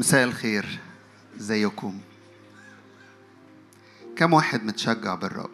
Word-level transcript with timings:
مساء 0.00 0.24
الخير. 0.24 0.78
إزيكم؟ 1.40 1.98
كم 4.16 4.32
واحد 4.32 4.64
متشجع 4.64 5.14
بالرب؟ 5.14 5.50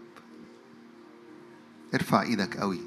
ارفع 1.95 2.23
إيدك 2.23 2.57
قوي. 2.57 2.81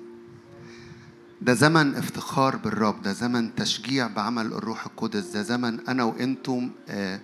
ده 1.42 1.54
زمن 1.54 1.96
افتخار 1.96 2.56
بالرب 2.56 3.02
ده 3.02 3.14
زمن 3.14 3.56
تشجيع 3.56 4.08
بعمل 4.08 4.46
الروح 4.46 4.86
القدس 4.86 5.26
ده 5.26 5.42
زمن 5.42 5.88
أنا 5.88 6.04
وأنتم 6.04 6.72
آه 6.90 7.20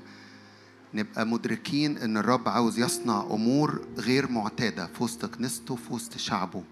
نبقى 0.93 1.25
مدركين 1.25 1.97
إن 1.97 2.17
الرب 2.17 2.49
عاوز 2.49 2.79
يصنع 2.79 3.21
أمور 3.21 3.87
غير 3.97 4.31
معتادة 4.31 4.87
في 4.87 5.03
وسط 5.03 5.25
كنيسته 5.25 5.75
في 5.75 5.93
وسط 5.93 6.17
شعبه. 6.17 6.63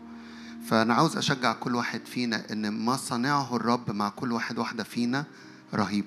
فأنا 0.70 0.94
عاوز 0.94 1.18
أشجع 1.18 1.54
كل 1.54 1.76
واحد 1.76 2.06
فينا 2.06 2.52
إن 2.52 2.68
ما 2.86 2.98
صنعه 2.98 3.56
الرب 3.56 3.92
مع 3.92 4.10
كل 4.10 4.32
واحد 4.32 4.58
واحدة 4.60 4.84
فينا 4.84 5.26
رهيب. 5.74 6.06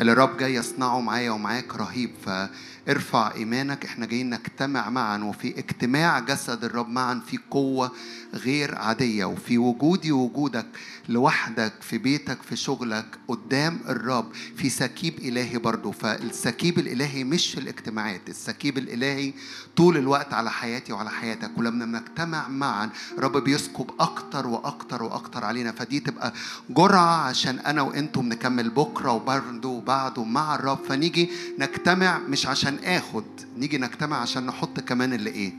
اللي 0.00 0.12
الرب 0.12 0.36
جاي 0.36 0.54
يصنعه 0.54 1.00
معايا 1.00 1.30
ومعاك 1.30 1.76
رهيب. 1.76 2.10
فارفع 2.26 3.34
إيمانك. 3.34 3.84
إحنا 3.84 4.06
جايين 4.06 4.30
نجتمع 4.30 4.90
معا 4.90 5.18
وفي 5.24 5.58
اجتماع 5.58 6.18
جسد 6.18 6.64
الرب 6.64 6.88
معا 6.88 7.20
في 7.26 7.38
قوة 7.50 7.92
غير 8.34 8.74
عادية 8.74 9.24
وفي 9.24 9.58
وجودي 9.58 10.12
ووجودك 10.12 10.66
لوحدك 11.08 11.72
في 11.80 11.98
بيتك 11.98 12.42
في 12.42 12.56
شغلك 12.56 13.06
قدام 13.28 13.78
الرب 13.88 14.32
في 14.56 14.68
سكيب 14.70 15.18
إلهي 15.18 15.58
برضه 15.58 15.90
فالسكيب 15.92 16.78
الإلهي 16.78 17.24
مش 17.24 17.50
في 17.54 17.60
الاجتماعات 17.60 18.20
السكيب 18.28 18.78
الإلهي 18.78 19.32
طول 19.76 19.96
الوقت 19.96 20.34
على 20.34 20.50
حياتي 20.50 20.92
وعلى 20.92 21.10
حياتك. 21.10 21.50
ولما 21.58 21.84
بنجتمع 21.84 22.48
معا 22.48 22.90
الرب 23.18 23.36
بيسكب 23.36 23.90
أكتر 24.00 24.46
وأكتر 24.46 25.02
وأكتر 25.02 25.44
علينا. 25.44 25.72
فدي 25.72 26.00
تبقى 26.00 26.32
جرعة 26.70 27.16
عشان 27.28 27.58
أنا 27.58 27.82
وأنتم 27.82 28.28
نكمل 28.28 28.70
بكرة 28.70 29.12
وبرضه 29.12 29.80
وبعده 29.86 30.24
مع 30.24 30.54
الرب. 30.54 30.78
فنيجي 30.88 31.30
نجتمع 31.58 32.18
مش 32.18 32.46
عشان 32.46 32.78
آخد 32.84 33.24
نيجي 33.56 33.78
نجتمع 33.78 34.16
عشان 34.16 34.46
نحط 34.46 34.80
كمان 34.80 35.12
اللي 35.12 35.30
إيه؟ 35.30 35.52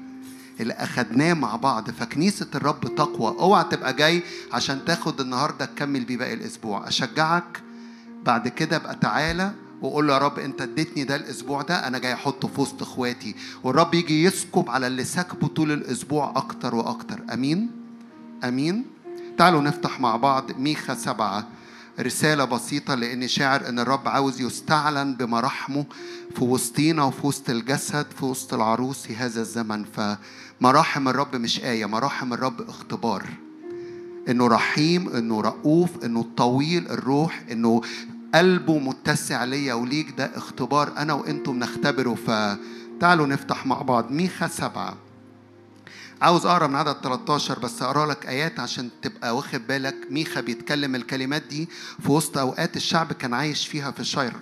اللي 0.59 0.73
أخدناه 0.73 1.33
مع 1.33 1.55
بعض. 1.55 1.89
فكنيسة 1.89 2.47
الرب 2.55 2.95
تقوى. 2.95 3.35
اوعى 3.39 3.63
تبقى 3.63 3.93
جاي 3.93 4.23
عشان 4.53 4.85
تاخد 4.85 5.21
النهارده 5.21 5.65
تكمل 5.65 6.05
بيه 6.05 6.17
باقي 6.17 6.33
الأسبوع. 6.33 6.87
أشجعك 6.87 7.61
بعد 8.25 8.47
كده 8.47 8.75
أبقى 8.75 8.95
تعالى 8.95 9.51
وقول 9.81 10.07
له 10.07 10.13
يا 10.13 10.17
رب 10.19 10.39
أنت 10.39 10.61
اديتني 10.61 11.03
ده 11.03 11.15
الأسبوع 11.15 11.61
ده 11.61 11.87
أنا 11.87 11.97
جاي 11.97 12.13
أحطه 12.13 12.47
في 12.47 12.61
وسط 12.61 12.81
إخواتي. 12.81 13.35
والرب 13.63 13.93
يجي 13.93 14.23
يسكب 14.23 14.69
على 14.69 14.87
اللي 14.87 15.03
سكبه 15.03 15.47
طول 15.47 15.71
الأسبوع 15.71 16.33
أكتر 16.35 16.75
وأكتر. 16.75 17.19
أمين؟ 17.33 17.71
أمين؟ 18.43 18.85
تعالوا 19.37 19.61
نفتح 19.61 19.99
مع 19.99 20.15
بعض 20.15 20.51
ميخا 20.59 20.95
سبعة. 20.95 21.47
رسالة 21.99 22.45
بسيطة 22.45 22.95
لأني 22.95 23.27
شاعر 23.27 23.69
إن 23.69 23.79
الرب 23.79 24.07
عاوز 24.07 24.41
يستعلن 24.41 25.15
بمراحمه 25.15 25.85
في 26.35 26.43
وسطينا 26.43 27.03
وفي 27.03 27.27
وسط 27.27 27.49
الجسد 27.49 28.05
في 28.19 28.25
وسط 28.25 28.53
العروس 28.53 29.01
في 29.01 29.15
هذا 29.15 29.41
الزمن. 29.41 29.85
فمراحم 29.85 31.07
الرب 31.07 31.35
مش 31.35 31.63
آية 31.63 31.85
مراحم 31.85 32.33
الرب 32.33 32.69
اختبار. 32.69 33.25
إنه 34.29 34.47
رحيم 34.47 35.09
إنه 35.09 35.41
رؤوف 35.41 35.89
إنه 36.05 36.25
طويل 36.37 36.87
الروح 36.87 37.43
إنه 37.51 37.81
قلبه 38.35 38.79
متسع 38.79 39.43
ليا 39.43 39.73
وليك 39.73 40.13
ده 40.17 40.31
اختبار 40.35 40.93
أنا 40.97 41.13
وأنتم 41.13 41.59
نختبره. 41.59 42.15
فتعالوا 42.15 43.27
نفتح 43.27 43.65
مع 43.65 43.81
بعض 43.81 44.11
ميخا 44.11 44.47
سبعة. 44.47 44.97
عاوز 46.21 46.45
أقرأ 46.45 46.67
من 46.67 46.75
عدد 46.75 46.95
13 47.03 47.59
بس 47.59 47.81
أقرأ 47.81 48.05
لك 48.05 48.25
آيات 48.25 48.59
عشان 48.59 48.89
تبقى 49.01 49.35
واخد 49.35 49.67
بالك. 49.67 49.95
ميخا 50.11 50.41
بيتكلم 50.41 50.95
الكلمات 50.95 51.43
دي 51.43 51.69
في 51.99 52.11
وسط 52.11 52.37
أوقات 52.37 52.75
الشعب 52.77 53.13
كان 53.13 53.33
عايش 53.33 53.67
فيها 53.67 53.91
في 53.91 53.99
الشر 53.99 54.33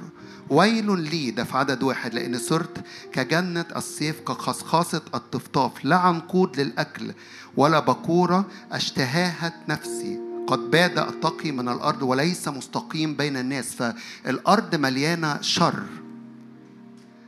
ويل 0.50 1.00
لي 1.00 1.32
ده 1.32 1.44
في 1.44 1.58
عدد 1.58 1.84
واحد 1.84 2.14
لأني 2.14 2.38
صرت 2.38 2.84
كجنى 3.14 3.66
الصيف 3.76 4.20
كخصاصة 4.22 5.02
القطاف. 5.16 5.72
لا 5.86 5.96
عنقود 5.96 6.60
للأكل 6.60 7.14
ولا 7.58 7.80
باكورة 7.80 8.46
اشتهتها 8.72 9.54
نفسي. 9.70 10.20
قد 10.48 10.60
باد 10.72 10.98
التقي 11.00 11.52
من 11.52 11.70
الأرض 11.70 12.02
وليس 12.04 12.48
مستقيم 12.48 13.14
بين 13.16 13.38
الناس 13.38 13.76
فالأرض 13.76 14.76
مليانة 14.76 15.42
شر. 15.42 15.84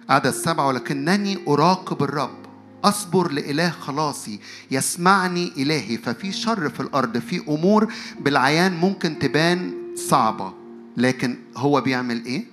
عدد 0.09 0.29
سبعة 0.31 0.67
ولكنني 0.67 1.39
أراقب 1.47 2.03
الرب. 2.03 2.46
أصبر 2.83 3.31
لإله 3.31 3.69
خلاصي 3.69 4.39
يسمعني 4.71 5.51
إلهي. 5.57 5.97
ففي 5.97 6.31
شر 6.31 6.69
في 6.69 6.79
الأرض 6.79 7.17
في 7.17 7.41
أمور 7.47 7.93
بالعيان 8.19 8.77
ممكن 8.77 9.19
تبان 9.19 9.73
صعبة. 9.95 10.53
لكن 10.97 11.37
هو 11.57 11.81
بيعمل 11.81 12.25
إيه؟ 12.25 12.45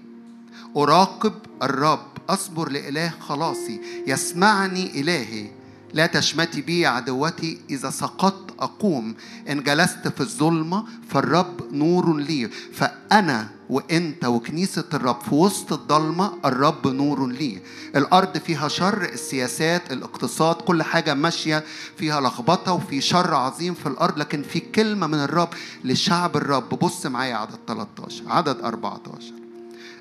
أراقب 0.77 1.35
الرب. 1.63 2.07
أصبر 2.29 2.69
لإله 2.69 3.15
خلاصي 3.21 3.81
يسمعني 4.07 5.01
إلهي. 5.01 5.51
لا 5.95 6.07
تشمتي 6.07 6.61
بي 6.61 6.87
عدوتي 6.87 7.61
إذا 7.71 7.91
سقطت 7.91 8.55
أقوم. 8.61 9.15
إن 9.49 9.63
جلست 9.63 10.09
في 10.09 10.21
الظلمة 10.21 10.85
فالرب 11.09 11.73
نور 11.73 12.17
لي. 12.17 12.49
فأنا 12.49 13.49
وأنت 13.71 14.25
وكنيسة 14.25 14.85
الرب 14.95 15.21
في 15.21 15.35
وسط 15.35 15.73
الضلمة 15.73 16.33
الرب 16.45 16.87
نور 16.87 17.27
لي. 17.27 17.63
الأرض 17.97 18.39
فيها 18.39 18.69
شر 18.69 19.03
السياسات 19.03 19.93
الاقتصاد 19.93 20.55
كل 20.57 20.83
حاجة 20.83 21.15
ماشية 21.15 21.65
فيها 21.97 22.21
لخبطة 22.21 22.73
وفي 22.73 23.01
شر 23.01 23.35
عظيم 23.35 23.75
في 23.75 23.87
الأرض. 23.87 24.19
لكن 24.19 24.43
في 24.43 24.61
كلمة 24.61 25.07
من 25.07 25.19
الرب 25.19 25.49
لشعب 25.85 26.37
الرب. 26.37 26.69
بص 26.69 27.07
معايا 27.07 27.35
عدد 27.37 27.59
13 27.67 28.23
عدد 28.27 28.61
14 28.61 29.33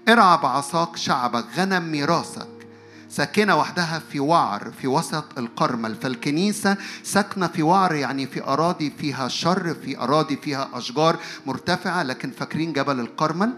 ارعى 0.10 0.38
بعصاك 0.38 0.98
شعبك 0.98 1.46
غنم 1.58 1.92
ميراثك 1.92 2.48
ساكنة 3.16 3.56
وحدها 3.58 4.02
في 4.12 4.20
وعر 4.20 4.72
في 4.82 4.88
وسط 4.88 5.26
القرمل 5.38 5.96
فالكنيسة 5.96 6.78
ساكنة 7.04 7.48
في 7.48 7.64
وعر 7.64 7.96
يعني 7.96 8.28
في 8.28 8.44
أراضي 8.44 8.94
فيها 8.98 9.28
شر 9.28 9.74
في 9.74 9.98
أراضي 9.98 10.38
فيها 10.38 10.70
أشجار 10.74 11.20
مرتفعة 11.46 12.04
لكن 12.04 12.32
فاكرين 12.32 12.74
جبل 12.74 13.00
القرمل 13.00 13.54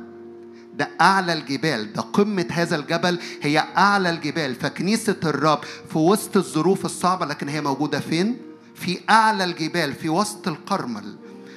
ده 0.73 0.89
أعلى 1.01 1.33
الجبال 1.33 1.93
ده 1.93 2.01
قمة 2.01 2.45
هذا 2.51 2.75
الجبل 2.75 3.19
هي 3.41 3.59
أعلى 3.77 4.09
الجبال 4.09 4.55
فكنيسة 4.55 5.15
الرب 5.23 5.59
في 5.91 5.97
وسط 5.97 6.37
الظروف 6.37 6.85
الصعبة 6.85 7.25
لكن 7.25 7.49
هي 7.49 7.61
موجودة 7.61 7.99
فين؟ 7.99 8.37
في 8.75 8.99
أعلى 9.09 9.43
الجبال 9.43 9.93
في 9.93 10.09
وسط 10.09 10.47
القرمل 10.47 11.15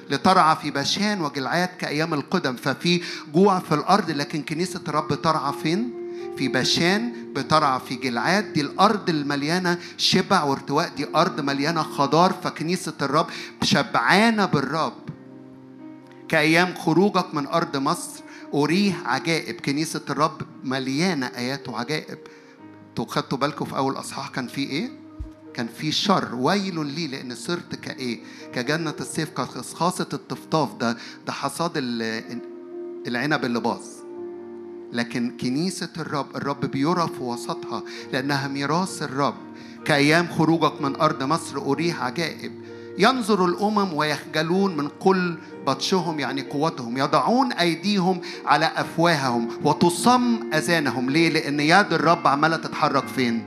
لترعى 0.09 0.55
في 0.55 0.71
باشان 0.71 1.21
وجلعاد 1.21 1.69
كأيام 1.79 2.13
القدم 2.13 2.55
ففي 2.55 3.01
جوع 3.33 3.59
في 3.59 3.75
الأرض 3.75 4.11
لكن 4.11 4.41
كنيسة 4.41 4.81
الرب 4.87 5.21
ترعى 5.21 5.53
فين؟ 5.63 5.98
في 6.37 6.47
باشان 6.47 7.13
بترعى 7.33 7.79
في 7.79 7.95
جلعاد. 7.95 8.53
دي 8.53 8.61
الأرض 8.61 9.09
المليانة 9.09 9.77
شبع 9.97 10.43
وارتواء 10.43 10.89
دي 10.97 11.07
أرض 11.15 11.39
مليانة 11.41 11.83
خضار 11.83 12.33
فكنيسة 12.43 12.93
الرب 13.01 13.27
شبعانة 13.63 14.45
بالرب. 14.45 14.93
كأيام 16.29 16.75
خروجك 16.75 17.33
من 17.33 17.47
أرض 17.47 17.77
مصر 17.77 18.23
أريه 18.53 18.93
عجائب. 19.05 19.55
كنيسة 19.61 20.01
الرب 20.09 20.41
مليانة 20.63 21.25
آيات 21.25 21.69
وعجائب. 21.69 22.17
أنتوا 22.89 23.05
خدتوا 23.05 23.37
بالكم 23.37 23.65
في 23.65 23.77
أول 23.77 23.99
أصحاح 23.99 24.29
كان 24.29 24.47
في 24.47 24.61
إيه؟ 24.61 24.89
كان 25.53 25.67
في 25.67 25.91
شر. 25.91 26.35
ويل 26.35 26.85
لي 26.85 27.07
لأن 27.07 27.35
صرت 27.35 27.75
كإيه؟ 27.75 28.19
كجنة 28.53 28.95
السيف 28.99 29.29
كخاصة 29.29 30.07
الطفطاف. 30.13 30.73
ده 30.75 30.97
ده 31.27 31.33
حصاد 31.33 31.71
العنب 33.07 33.45
اللي 33.45 33.59
باظ. 33.59 33.98
لكن 34.93 35.37
كنيسة 35.41 35.89
الرب 35.97 36.35
الرب 36.35 36.65
بيرى 36.65 37.09
في 37.17 37.23
وسطها 37.23 37.83
لأنها 38.13 38.47
ميراث 38.47 39.03
الرب. 39.03 39.35
كأيام 39.85 40.27
خروجك 40.27 40.81
من 40.81 40.95
أرض 40.95 41.23
مصر 41.23 41.57
أريه 41.57 41.93
عجائب. 41.93 42.51
ينظر 42.97 43.45
الأمم 43.45 43.93
ويخجلون 43.93 44.77
من 44.77 44.89
كل 44.99 45.37
بطشهم 45.67 46.19
يعني 46.19 46.41
قوتهم. 46.41 46.97
يضعون 46.97 47.51
أيديهم 47.51 48.21
على 48.45 48.71
أفواههم 48.75 49.47
وتصم 49.63 50.39
أذانهم. 50.53 51.09
ليه؟ 51.09 51.29
لأن 51.29 51.59
يد 51.59 51.93
الرب 51.93 52.27
عمالة 52.27 52.57
تتحرك 52.57 53.07
فين؟ 53.07 53.43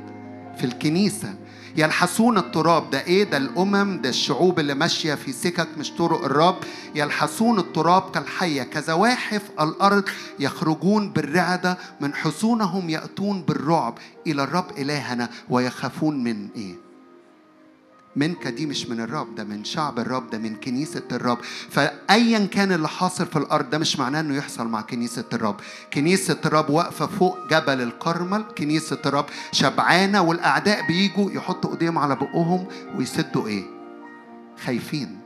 في 0.58 0.64
الكنيسة. 0.64 1.34
يلحسون 1.76 2.38
التراب. 2.38 2.90
ده 2.90 3.00
إيه؟ 3.04 3.24
ده 3.24 3.36
الأمم 3.36 4.00
ده 4.02 4.08
الشعوب 4.08 4.58
اللي 4.60 4.74
ماشية 4.74 5.14
في 5.14 5.32
سكك 5.32 5.68
مش 5.78 5.90
طرق 5.90 6.24
الرب. 6.24 6.56
يلحسون 6.94 7.58
التراب 7.58 8.10
كالحية 8.10 8.62
كزواحف 8.62 9.42
الأرض 9.60 10.04
يخرجون 10.38 11.10
بالرعدة 11.12 11.78
من 12.00 12.14
حصونهم 12.14 12.90
يأتون 12.90 13.42
بالرعب. 13.42 13.98
إلى 14.26 14.42
الرب 14.42 14.78
إلهنا 14.78 15.28
ويخافون 15.50 16.24
من 16.24 16.48
إيه؟ 16.56 16.91
منك 18.16 18.46
دي 18.48 18.66
مش 18.66 18.86
من 18.86 19.00
الرب 19.00 19.34
ده 19.34 19.44
من 19.44 19.64
شعب 19.64 19.98
الرب 19.98 20.30
ده 20.30 20.38
من 20.38 20.56
كنيسة 20.56 21.02
الرب. 21.12 21.38
فأيا 21.70 22.46
كان 22.46 22.72
اللي 22.72 22.88
حاصل 22.88 23.26
في 23.26 23.36
الأرض 23.36 23.70
ده 23.70 23.78
مش 23.78 23.98
معناه 23.98 24.20
إنه 24.20 24.36
يحصل 24.36 24.68
مع 24.68 24.80
كنيسة 24.80 25.24
الرب. 25.32 25.56
كنيسة 25.92 26.38
الرب 26.44 26.70
واقفة 26.70 27.06
فوق 27.06 27.48
جبل 27.50 27.80
الكرمل 27.80 28.44
كنيسة 28.58 28.98
الرب 29.06 29.26
شبعانة 29.52 30.22
والأعداء 30.22 30.86
بيجوا 30.86 31.30
يحطوا 31.30 31.72
إيديهم 31.72 31.98
على 31.98 32.16
بقهم 32.16 32.66
ويسدوا 32.96 33.46
إيه؟ 33.46 33.64
خايفين. 34.64 35.21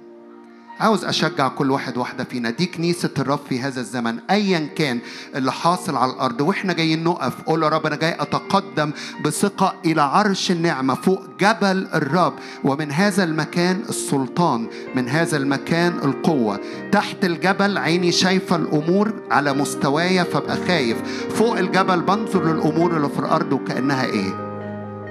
عاوز 0.80 1.04
أشجع 1.04 1.48
كل 1.48 1.70
واحد 1.70 1.96
واحدة 1.96 2.24
فينا. 2.24 2.50
دي 2.50 2.66
كنيسة 2.66 3.10
الرب 3.18 3.40
في 3.48 3.60
هذا 3.60 3.80
الزمن 3.80 4.18
أيا 4.30 4.68
كان 4.76 4.98
اللي 5.36 5.52
حاصل 5.52 5.96
على 5.96 6.12
الأرض. 6.12 6.40
وإحنا 6.40 6.72
جايين 6.72 7.04
نقف. 7.04 7.40
قول 7.42 7.62
يا 7.62 7.68
رب 7.68 7.86
أنا 7.86 7.96
جاي 7.96 8.16
أتقدم 8.20 8.90
بثقة 9.24 9.74
إلى 9.84 10.02
عرش 10.02 10.50
النعمة 10.50 10.94
فوق 10.94 11.22
جبل 11.40 11.88
الرب. 11.94 12.32
ومن 12.64 12.92
هذا 12.92 13.24
المكان 13.24 13.82
السلطان 13.88 14.66
من 14.94 15.08
هذا 15.08 15.36
المكان 15.36 15.92
القوة. 16.04 16.60
تحت 16.92 17.24
الجبل 17.24 17.78
عيني 17.78 18.12
شايفة 18.12 18.56
الأمور 18.56 19.12
على 19.30 19.52
مستوايا 19.52 20.22
فأبقى 20.22 20.56
خايف. 20.66 20.96
فوق 21.34 21.58
الجبل 21.58 22.00
بنظر 22.00 22.52
للأمور 22.52 22.96
اللي 22.96 23.08
في 23.08 23.18
الأرض 23.18 23.52
وكأنها 23.52 24.04
إيه؟ 24.04 24.46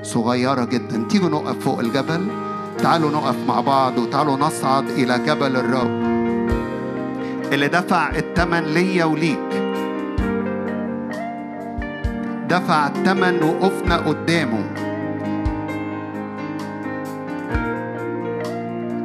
صغيرة 0.04 0.66
جدا. 0.66 1.06
تيجوا 1.10 1.30
نقف 1.30 1.60
فوق 1.60 1.80
الجبل؟ 1.80 2.28
تعالوا 2.78 3.12
نقف 3.12 3.36
مع 3.48 3.62
بعض 3.62 3.98
وتعالوا 3.98 4.38
نصعد 4.38 4.90
إلى 4.90 5.20
جبل 5.20 5.56
الرب 5.56 6.16
اللي 7.54 7.68
دفع 7.68 8.10
الثمن 8.10 8.64
ليا 8.64 9.06
وليك. 9.06 9.40
دفع 12.50 12.88
الثمن 12.88 13.44
وقفنا 13.44 13.98
قدامه. 13.98 14.66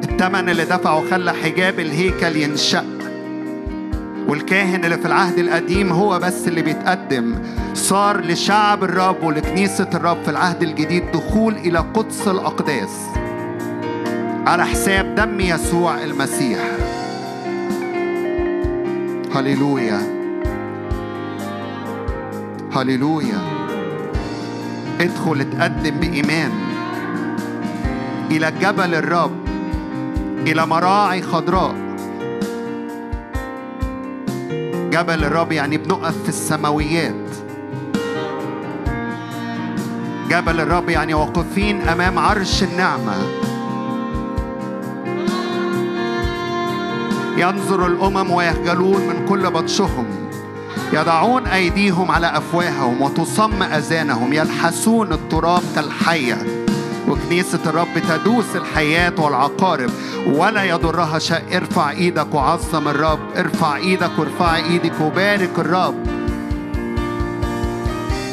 الثمن 0.05 0.49
اللي 0.49 0.65
دفعه 0.65 1.11
خلى 1.11 1.33
حجاب 1.33 1.81
الهيكل 1.81 2.37
ينشق 2.37 2.85
والكاهن 4.29 4.85
اللي 4.85 4.99
في 4.99 5.07
العهد 5.07 5.39
القديم 5.39 5.93
هو 5.93 6.19
بس 6.19 6.49
اللي 6.49 6.63
بيتقدم. 6.63 7.35
صار 7.75 8.21
لشعب 8.21 8.85
الرب 8.85 9.23
ولكنيسة 9.23 9.89
الرب 9.95 10.23
في 10.23 10.31
العهد 10.31 10.63
الجديد 10.63 11.13
دخول 11.13 11.57
إلى 11.57 11.79
قدس 11.79 12.29
الأقداس. 12.29 13.30
على 14.51 14.67
حساب 14.67 15.15
دم 15.15 15.41
يسوع 15.41 16.03
المسيح. 16.03 16.59
هللويا. 19.35 20.01
هللويا. 22.73 23.39
ادخل 25.01 25.41
اتقدم 25.41 25.91
بإيمان. 25.91 26.51
إلى 28.31 28.53
جبل 28.61 28.95
الرب. 28.95 29.49
إلى 30.47 30.67
مراعي 30.67 31.23
خضراء. 31.23 31.75
جبل 34.91 35.25
الرب 35.25 35.53
يعني 35.53 35.77
بنقف 35.79 36.23
في 36.23 36.29
السماويات. 36.29 37.31
جبل 40.29 40.61
الرب 40.61 40.89
يعني 40.89 41.15
واقفين 41.15 41.81
أمام 41.81 42.19
عرش 42.19 42.63
النعمة. 42.63 43.50
ينظر 47.37 47.87
الأمم 47.87 48.31
ويخجلون 48.31 49.01
من 49.01 49.27
كل 49.29 49.51
بطشهم. 49.51 50.07
يضعون 50.93 51.47
أيديهم 51.47 52.11
على 52.11 52.27
أفواههم 52.27 53.03
وتصم 53.03 53.63
أذانهم. 53.63 54.33
يلحسون 54.33 55.13
التراب 55.13 55.63
كالحية. 55.75 56.67
وكنيسة 57.09 57.59
الرب 57.67 57.99
تدوس 58.09 58.57
الحياة 58.57 59.13
والعقارب. 59.19 59.91
ولا 60.27 60.65
يضرها 60.65 61.19
شيء. 61.19 61.57
ارفع 61.57 61.91
إيدك 61.91 62.35
وعظم 62.35 62.89
الرب. 62.89 63.21
ارفع 63.37 63.77
إيدك 63.77 64.11
وارفع 64.19 64.57
إيدك 64.57 65.01
وبارك 65.01 65.59
الرب. 65.59 66.07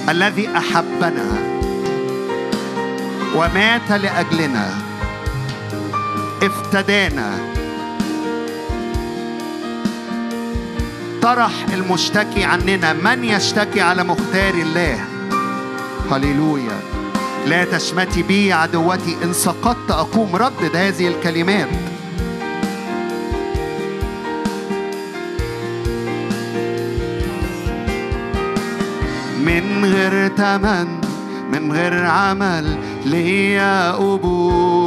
الذي 0.10 0.50
أحبنا 0.58 1.26
ومات 3.36 3.92
لأجلنا. 3.92 4.70
افتدانا. 6.44 7.57
طرح 11.22 11.52
المشتكي 11.74 12.44
عننا 12.44 12.94
من 12.94 13.24
يشتكي 13.24 13.82
على 13.82 14.04
مختار 14.04 14.54
الله؟ 14.54 15.00
هللويا. 16.12 16.80
لا 17.48 17.66
تشمتي 17.66 18.24
بي 18.24 18.54
عدوتي 18.54 19.18
إن 19.24 19.34
سقطت 19.34 19.92
أقوم 19.92 20.36
ردد 20.36 20.76
هذه 20.76 21.08
الكلمات. 21.08 21.68
من 29.46 29.86
غير 29.86 30.28
تمن 30.28 31.02
من 31.52 31.72
غير 31.72 32.06
عمل 32.06 32.78
ليا 33.06 33.92
قبول 33.92 34.87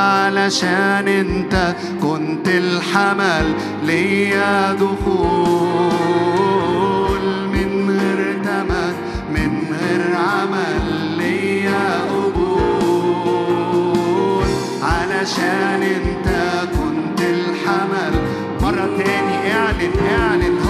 علشان 0.00 1.08
انت 1.08 1.74
كنت 2.02 2.48
الحمل 2.48 3.54
ليا 3.84 4.72
دخول. 4.72 6.00
من 7.54 7.70
غير 8.00 8.20
تمن 8.44 8.94
من 9.34 9.52
غير 9.80 10.02
عمل 10.16 10.84
ليا 11.18 12.00
قبول. 12.12 12.40
علشان 14.82 15.82
انت 15.82 16.28
كنت 16.72 17.20
الحمل. 17.20 18.14
مرة 18.62 18.86
تاني 18.98 19.36
اعلن 19.52 19.94
اعلن. 20.20 20.69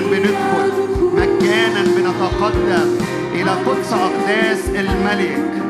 مجانا 0.00 0.10
بندخل 0.10 0.72
مجانا 1.14 1.82
بنتقدم 1.82 2.96
إلى 3.34 3.50
قدس 3.50 3.92
أقداس 3.92 4.68
الملك. 4.68 5.69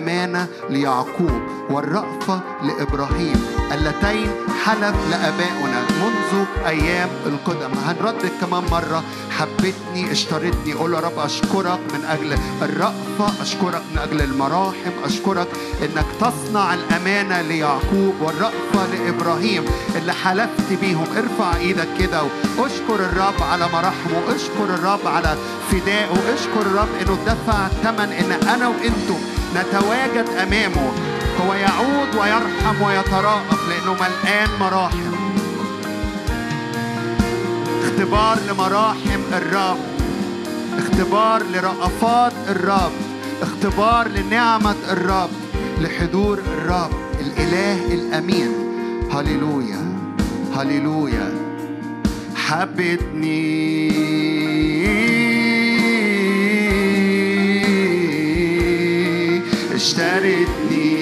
الأمانة 0.00 0.46
ليعقوب 0.70 1.42
والرأفة 1.70 2.40
لإبراهيم. 2.62 3.46
اللتين 3.72 4.30
حلف 4.64 4.94
لآبائنا 5.10 5.80
منذ 6.02 6.44
أيام 6.66 7.08
القدم. 7.26 7.70
هنردد 7.86 8.30
كمان 8.40 8.64
مرة. 8.70 9.02
حبتني 9.38 10.12
اشترتني. 10.12 10.72
قول 10.72 10.94
يا 10.94 11.00
رب 11.00 11.18
أشكرك 11.18 11.80
من 11.94 12.04
أجل 12.08 12.38
الرأفة 12.62 13.42
أشكرك 13.42 13.82
من 13.92 13.98
أجل 13.98 14.20
المراحم 14.20 14.90
أشكرك 15.04 15.48
إنك 15.82 16.06
تصنع 16.20 16.74
الأمانة 16.74 17.40
ليعقوب 17.40 18.14
والرأفة 18.20 18.86
لإبراهيم 18.92 19.64
اللي 19.96 20.12
حلفت 20.12 20.72
بيهم. 20.80 21.06
ارفع 21.16 21.56
إيدك 21.56 21.88
كده 21.98 22.22
واشكر 22.58 22.94
الرب 22.94 23.42
على 23.50 23.68
مراحمه. 23.72 24.34
اشكر 24.34 24.74
الرب 24.74 25.06
على 25.06 25.36
فدائه. 25.70 26.34
اشكر 26.34 26.60
الرب 26.60 26.88
إنه 27.02 27.18
دفع 27.26 27.68
ثمن 27.68 28.12
إن 28.12 28.48
أنا 28.48 28.68
وأنتم 28.68 29.20
نتواجد 29.56 30.28
أمامه. 30.28 30.92
هو 31.40 31.54
يعود 31.54 32.14
ويرحم 32.14 32.82
ويتراءف 32.82 33.68
لأنه 33.68 33.94
ملآن 33.94 34.48
مراحم. 34.60 35.14
اختبار 37.82 38.38
لمراحم 38.50 39.20
الرب. 39.32 39.78
اختبار 40.78 41.42
لرأفات 41.42 42.32
الرب. 42.48 42.92
اختبار 43.42 44.08
لنعمة 44.08 44.76
الرب. 44.90 45.30
لحضور 45.80 46.38
الرب 46.38 46.90
الإله 47.20 47.94
الأمين. 47.94 48.52
هللويا 49.12 49.98
هللويا. 50.56 51.32
حبتني. 52.36 53.50
اشترتني 59.80 60.99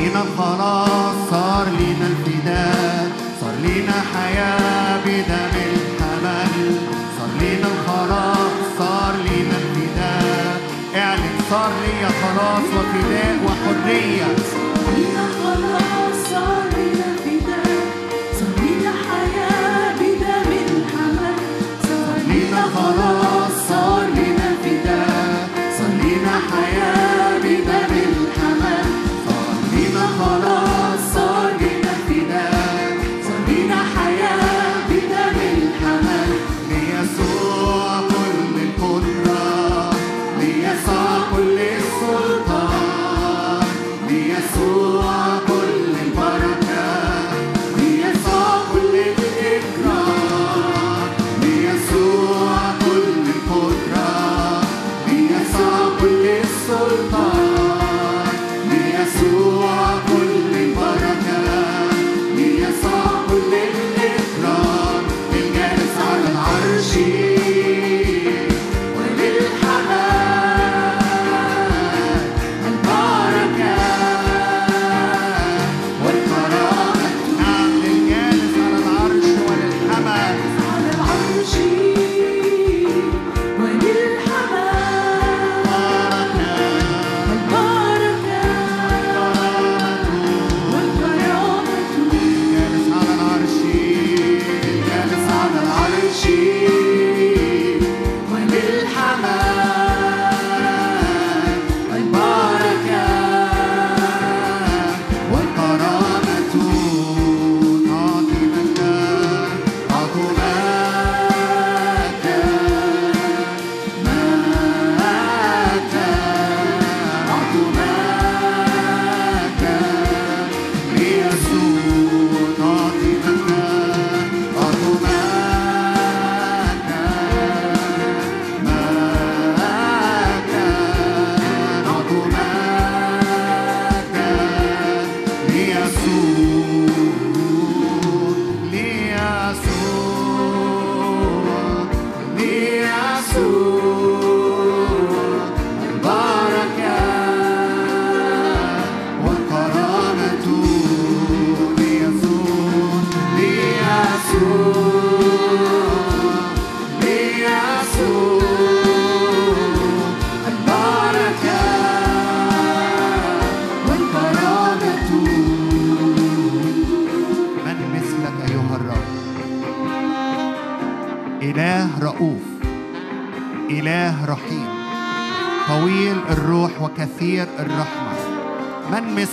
لينا 0.00 0.22
الخلاص 0.22 1.14
صار 1.30 1.66
لينا 1.78 2.06
الفداء 2.06 3.10
صار 3.40 3.54
لينا 3.62 3.92
حياة 4.14 4.98
بدم 5.04 5.54
الحمل. 5.72 6.74
صار 7.18 7.28
لينا 7.40 7.68
الخلاص 7.74 8.52
صار 8.78 9.14
لينا 9.16 9.56
الفداء. 9.62 10.60
اعلن 10.96 11.36
صار 11.50 11.70
لي 11.82 12.08
خلاص 12.22 12.64
وفداء 12.76 13.36
وحرية. 13.44 14.69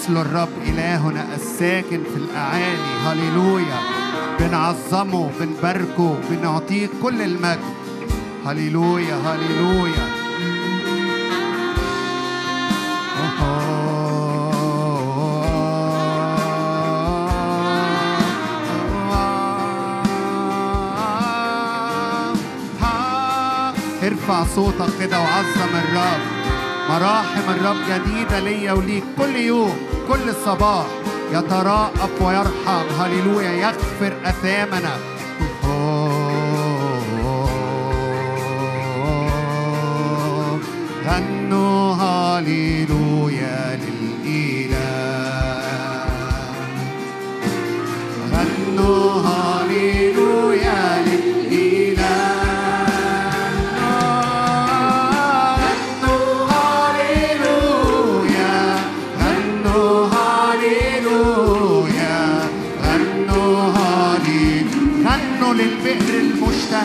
مثل 0.10 0.22
الرب 0.22 0.50
إلهنا 0.64 1.36
الساكن 1.36 2.04
في 2.04 2.16
الأعالي. 2.16 2.78
هللويا. 3.06 3.80
بنعظمه 4.40 5.30
بنباركه 5.40 6.18
بنعطيه 6.30 6.90
كل 7.04 7.22
المجد. 7.22 7.60
هللويا 8.46 9.16
هللويا. 9.16 10.08
ارفع 24.04 24.44
صوتك 24.56 24.90
كده 25.00 25.20
وعظم 25.20 25.76
الرب. 25.76 26.22
مراحم 26.90 27.50
الرب 27.50 27.78
جديدة 27.90 28.40
ليا 28.40 28.72
وليك 28.72 29.04
كل 29.18 29.36
يوم. 29.36 29.87
كل 30.08 30.34
صباح 30.46 30.86
يتراءف 31.32 32.22
ويرحم. 32.22 32.86
هللويا. 33.00 33.52
يغفر 33.52 34.14
أثامنا. 34.26 34.98
غنوا 41.08 41.94
هللويا 41.94 43.80
للإله. 43.82 44.78
غنوا 48.32 49.22
هللويا 49.22 49.57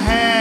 hand. 0.02 0.31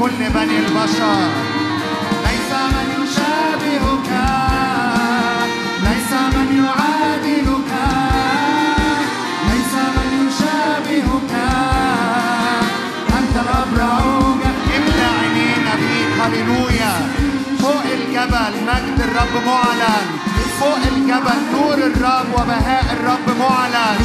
كل 0.00 0.18
بني 0.34 0.58
البشر. 0.58 1.20
ليس 2.26 2.50
من 2.74 2.88
يشابهك 3.02 4.10
ليس 5.86 6.10
من 6.34 6.48
يعادلك. 6.64 7.70
ليس 9.48 9.74
من 9.96 10.10
يشابهك. 10.26 11.32
أنت 13.18 13.34
الأبرع 13.44 13.98
املى 14.76 15.06
عينينا 15.18 15.72
بيك 15.80 16.12
هللويا. 16.22 16.94
فوق 17.58 17.84
الجبل 17.98 18.54
مجد 18.68 18.98
الرب 19.00 19.34
معلن. 19.46 20.06
فوق 20.60 20.82
الجبل 20.96 21.40
نور 21.52 21.74
الرب 21.74 22.28
وبهاء 22.34 22.86
الرب 22.92 23.26
معلن. 23.38 24.00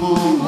Globo. 0.02 0.41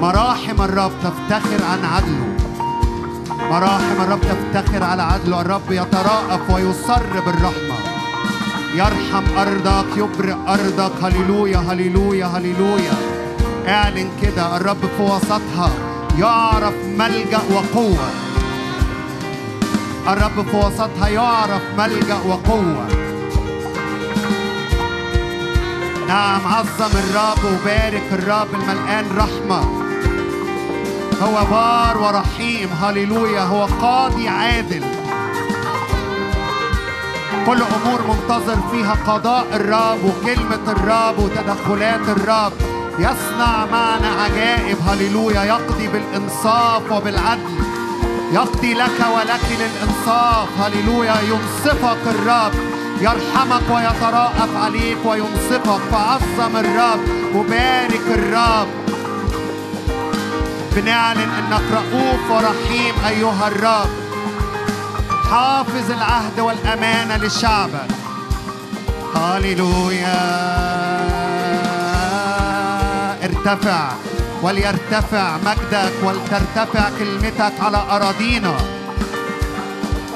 مراحم 0.00 0.62
الرب 0.62 0.92
تفتخر 1.02 1.64
عن 1.64 1.84
عدله. 1.84 2.36
مراحم 3.50 4.02
الرب 4.02 4.20
تفتخر 4.20 4.82
على 4.82 5.02
عدله. 5.02 5.40
الرب 5.40 5.70
يتراءف 5.70 6.50
ويصر 6.50 7.20
بالرحمة. 7.26 7.76
يرحم 8.74 9.24
أرضك 9.38 9.96
يبرئ 9.96 10.34
أرضك. 10.48 10.92
هللويا 11.04 11.58
هللويا 11.58 12.26
هللويا. 12.26 13.11
اعلن 13.68 14.10
كده 14.22 14.56
الرب 14.56 14.80
في 14.96 15.02
وسطها. 15.02 15.70
يعرف 16.18 16.74
ملجأ 16.98 17.40
وقوة. 17.50 18.10
الرب 20.08 20.46
في 20.50 20.56
وسطها 20.56 21.08
يعرف 21.08 21.62
ملجأ 21.78 22.18
وقوة. 22.26 22.86
نعم 26.08 26.40
عظم 26.46 26.96
الرب 26.98 27.44
وبارك 27.44 28.02
الرب 28.12 28.48
الملقان 28.54 29.04
رحمة. 29.16 29.60
هو 31.22 31.44
بار 31.50 31.98
ورحيم 31.98 32.68
هللويا. 32.82 33.42
هو 33.42 33.64
قاضي 33.64 34.28
عادل. 34.28 34.84
كل 37.46 37.62
أمور 37.62 38.00
منتظر 38.08 38.56
فيها 38.72 38.96
قضاء 39.06 39.46
الرب 39.52 40.04
وكلمة 40.04 40.72
الرب 40.72 41.18
وتدخلات 41.18 42.08
الرب. 42.08 42.71
يصنع 42.98 43.66
معنا 43.66 44.22
عجائب 44.22 44.76
هللويا. 44.88 45.44
يقضي 45.44 45.88
بالإنصاف 45.88 46.92
وبالعدل. 46.92 47.62
يقضي 48.32 48.74
لك 48.74 49.00
ولك 49.16 49.44
للإنصاف. 49.60 50.48
هللويا. 50.60 51.14
ينصفك 51.22 52.06
الرب. 52.06 52.52
يرحمك 53.00 53.62
ويتراءف 53.70 54.56
عليك 54.64 54.98
وينصفك. 55.04 55.80
فعظم 55.92 56.56
الرب 56.56 57.00
وبارك 57.34 58.06
الرب. 58.08 58.68
بنعلن 60.76 61.20
إنك 61.20 61.62
رؤوف 61.72 62.30
ورحيم 62.30 62.94
أيها 63.08 63.48
الرب. 63.48 63.90
حافظ 65.30 65.90
العهد 65.90 66.40
والأمانة 66.40 67.16
لشعبك 67.16 67.90
هاليلويا 69.16 70.91
ارتفع 73.46 73.92
وليرتفع 74.42 75.36
مجدك 75.36 75.92
ولترتفع 76.04 76.90
كلمتك 76.98 77.52
على 77.60 77.76
أراضينا. 77.90 78.56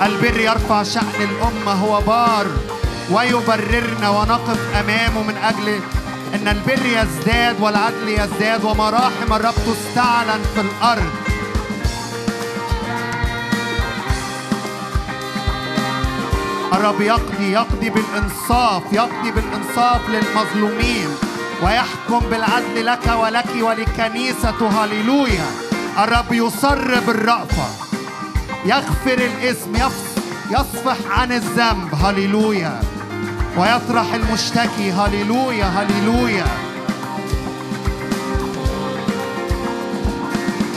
البر 0.02 0.40
يرفع 0.40 0.82
شأن 0.82 1.20
الأمة 1.20 1.72
هو 1.72 2.00
بار 2.00 2.46
ويبررنا 3.10 4.08
ونقف 4.08 4.60
أمامه 4.74 5.22
من 5.22 5.36
أجل 5.36 5.80
أن 6.34 6.48
البر 6.48 6.86
يزداد 6.86 7.60
والعدل 7.60 8.08
يزداد 8.08 8.64
ومراحم 8.64 9.32
الرب 9.32 9.54
تستعلن 9.54 10.42
في 10.54 10.60
الأرض. 10.60 11.12
الرب 16.72 17.00
يقضي 17.00 17.52
يقضي 17.52 17.90
بالإنصاف 17.90 18.82
يقضي 18.92 19.30
بالإنصاف 19.30 20.00
للمظلومين. 20.08 21.25
ويحكم 21.62 22.18
بالعدل 22.30 22.86
لك 22.86 23.10
ولك 23.22 23.62
ولكنيسته 23.62 24.84
هللويا. 24.84 25.46
الرب 25.98 26.32
يصر 26.32 27.00
بالرأفة 27.00 27.68
يغفر 28.64 29.18
الإسم 29.18 29.74
يصفح 30.50 30.96
عن 31.10 31.32
الذنب. 31.32 31.94
هللويا. 32.04 32.80
ويطرح 33.56 34.14
المشتكي. 34.14 34.92
هللويا 34.92 35.64
هللويا. 35.64 36.46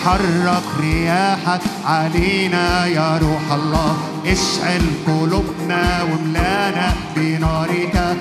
حرك 0.05 0.63
رياحك 0.79 1.61
علينا 1.85 2.85
يا 2.85 3.17
روح 3.17 3.51
الله. 3.51 3.97
اشعل 4.25 4.81
قلوبنا 5.07 6.03
واملانا 6.03 6.93
بنارك. 7.15 8.17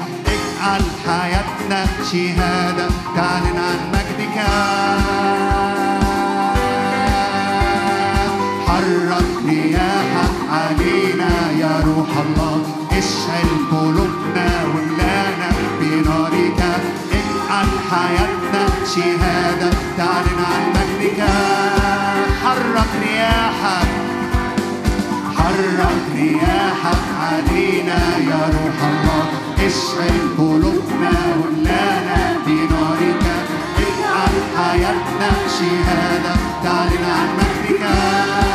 اجعل 0.69 0.85
حياتنا 1.07 1.87
شهادة 2.13 2.89
تعلن 3.17 3.59
عن 3.59 3.81
مجدك. 3.93 4.39
حرك 8.67 9.31
رياحك 9.47 10.37
علينا 10.51 11.33
يا 11.61 11.75
روح 11.87 12.09
الله. 12.27 12.63
اشعل 12.93 13.51
قلوبنا 13.71 14.49
واملأنا 14.75 15.51
بنارك. 15.81 16.61
اجعل 17.19 17.69
حياتنا 17.91 18.65
شهادة 18.95 19.71
تعلن 19.99 20.41
عن 20.51 20.65
مجدك. 20.77 21.21
حرك 22.45 22.91
رياحك 23.03 23.89
حرك 25.37 26.03
رياحك 26.15 27.05
علينا 27.21 28.01
يا 28.31 28.43
روح 28.55 28.79
الله. 28.91 29.48
اشعل 29.67 30.19
قلوبنا 30.39 31.15
واملانا 31.41 32.37
بنارك. 32.47 33.25
اجعل 33.79 34.35
حياتنا 34.57 35.31
شهادة. 35.59 36.35
تعلن 36.65 37.05
عن 37.05 37.29
مجدك 37.39 38.48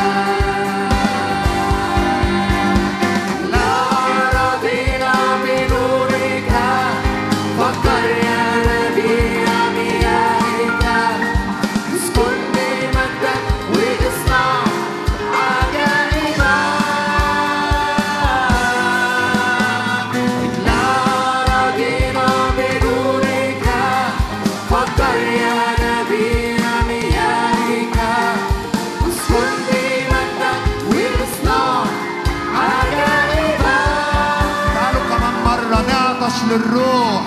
للروح. 36.54 37.22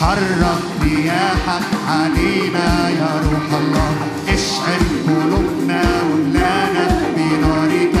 حرك 0.00 0.62
رياحك 0.82 1.62
علينا 1.88 2.88
يا 2.88 3.10
روح 3.24 3.60
الله. 3.60 3.94
اشعل 4.28 4.82
قلوبنا 5.06 5.82
واملانا 6.10 6.86
بنارك. 7.16 7.96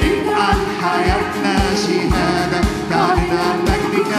اجعل 0.00 0.60
حياتنا 0.82 1.56
شهادة 1.74 2.60
تعلن 2.90 3.38
عن 3.44 3.58
مجدك. 3.68 4.12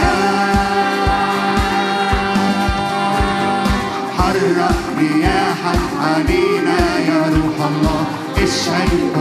حرك 4.18 4.78
رياحك 4.98 5.82
علينا 6.04 6.78
يا 7.08 7.22
روح 7.34 7.56
الله. 7.70 8.04
اشعل 8.36 9.19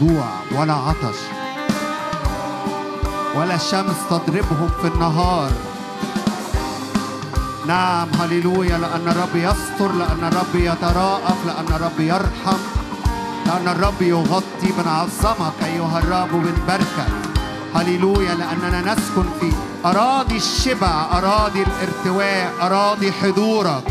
جوع 0.00 0.28
ولا 0.52 0.72
عطش 0.72 1.18
ولا 3.34 3.56
شمس 3.56 3.96
تضربهم 4.10 4.70
في 4.82 4.88
النهار. 4.88 5.50
نعم 7.66 8.08
هللويا 8.20 8.78
لأن 8.78 9.08
الرب 9.08 9.36
يستر 9.36 9.92
لأن 9.92 10.24
الرب 10.24 10.54
يتراءف 10.54 11.46
لأن 11.46 11.76
الرب 11.76 12.00
يرحم 12.00 12.58
لأن 13.46 13.68
الرب 13.68 14.02
يغطي 14.02 14.72
بنعظمك 14.78 15.52
أيها 15.64 15.98
الرب 15.98 16.34
وبنباركك 16.34 17.10
هللويا 17.74 18.34
لأننا 18.34 18.80
نسكن 18.92 19.24
في 19.40 19.52
أراضي 19.84 20.36
الشبع 20.36 21.06
أراضي 21.12 21.62
الارتواء 21.62 22.52
أراضي 22.60 23.12
حضورك. 23.12 23.84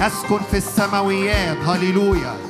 نسكن 0.00 0.38
في 0.50 0.56
السماويات. 0.56 1.58
هللويا. 1.66 2.43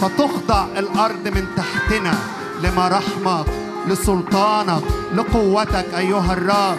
فتخضع 0.00 0.66
الأرض 0.76 1.28
من 1.28 1.46
تحتنا 1.56 2.14
لمراحمك 2.62 3.46
لسلطانك 3.88 4.82
لقوتك 5.14 5.94
أيها 5.96 6.32
الرب. 6.32 6.78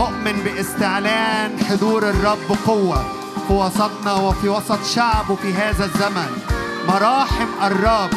أؤمن 0.00 0.42
باستعلان 0.44 1.64
حضور 1.70 2.08
الرب 2.08 2.56
قوه 2.66 3.04
في 3.48 3.52
وسطنا 3.52 4.12
وفي 4.14 4.48
وسط 4.48 4.84
شعبه 4.84 5.34
في 5.34 5.52
هذا 5.52 5.84
الزمن. 5.84 6.30
مراحم 6.88 7.48
الرب 7.62 8.10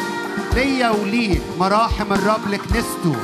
ليا 0.54 0.90
وليك 0.90 1.42
مراحم 1.58 2.12
الرب 2.12 2.48
لكنيسته. 2.48 3.16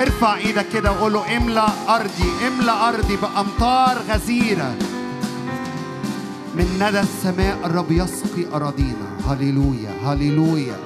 ارفع 0.00 0.36
إيدك 0.36 0.66
كده 0.72 0.92
وقول 0.92 1.12
له 1.12 1.36
املأ 1.36 1.68
أرضي 1.88 2.30
املأ 2.46 2.88
أرضي 2.88 3.16
بأمطار 3.16 3.98
غزيرة. 4.10 4.74
من 6.58 6.74
ندى 6.74 7.00
السماء 7.00 7.58
الرب 7.64 7.92
يسقي 7.92 8.46
أراضينا. 8.54 9.08
هللويا 9.28 9.90
هللويا. 10.04 10.76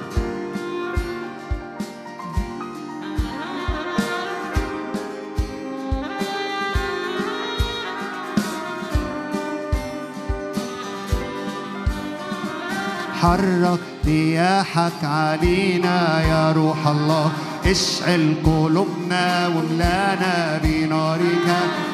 حرك 13.21 13.79
رياحك 14.05 15.03
علينا 15.03 16.21
يا 16.21 16.51
روح 16.51 16.87
الله. 16.87 17.31
اشعل 17.65 18.35
قلوبنا 18.45 19.47
واملانا 19.47 20.61
بنارك. 20.63 21.47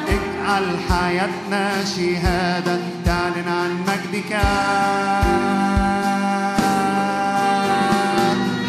اجعل 0.08 0.76
حياتنا 0.90 1.84
شهادة. 1.84 2.99
تعلن 3.10 3.48
عن 3.48 3.70
مجدك. 3.88 4.32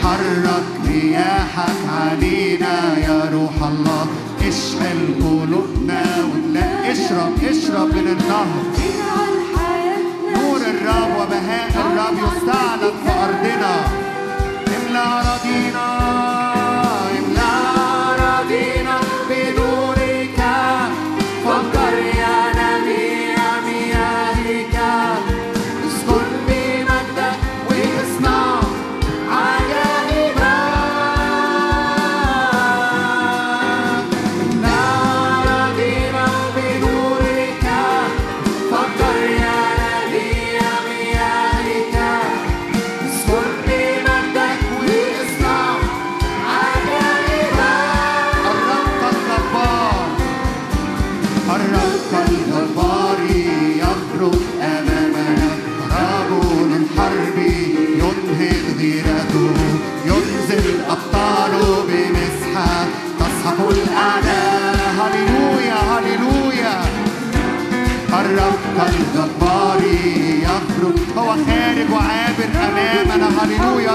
حرك 0.03 0.67
رياحك 0.87 1.79
علينا 2.01 2.75
يا 3.07 3.19
روح 3.33 3.55
الله. 3.71 4.07
اشعل 4.49 4.99
قلوبنا 5.21 6.03
ونلا 6.29 6.91
اشرب 6.91 7.33
اشرب 7.51 7.89
من 7.97 8.07
النهر. 8.15 8.61
نور 10.35 10.61
الرب 10.73 11.11
وبهاء 11.19 11.71
الرب 11.85 12.17
يستعلن 12.25 12.93
في 13.03 13.11
أرضنا. 13.25 13.75
املأ 14.75 15.05
أراضينا 15.19 16.00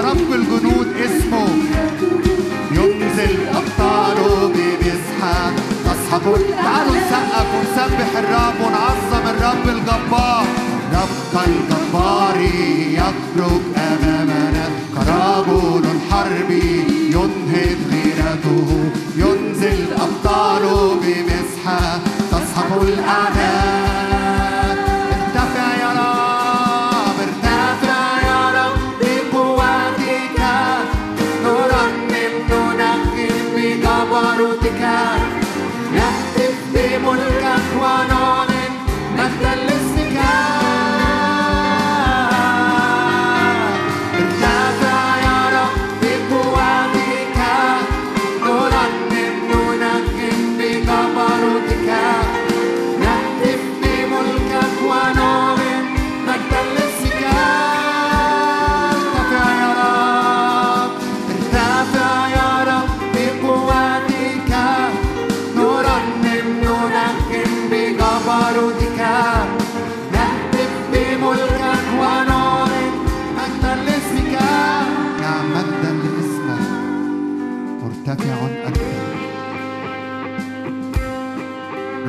رب 0.00 0.32
الجنود 0.32 0.88
اسمه. 1.06 1.48
ينزل 2.70 3.36
أبطاله 3.48 4.52
بمسحة 4.54 5.52
تصحب 5.84 6.36
تعالوا 6.62 6.96
نسقف 6.96 7.46
ونسبح 7.54 8.10
الرب 8.18 8.58
ونعظم 8.60 9.24
الرب 9.30 9.68
الجبار. 9.68 10.46
رب 10.92 11.40
الجبار 11.46 12.36
يخرج 12.90 13.60
أمامنا 13.76 14.68
كرجل 14.94 15.84
الحرب 15.94 16.50
ينهض 17.10 17.78
غيرته. 17.92 18.68
ينزل 19.16 19.86
أبطاله 19.92 20.96
بمسحة 21.02 22.00
تصحب 22.30 22.82
الأعداء. 22.82 23.95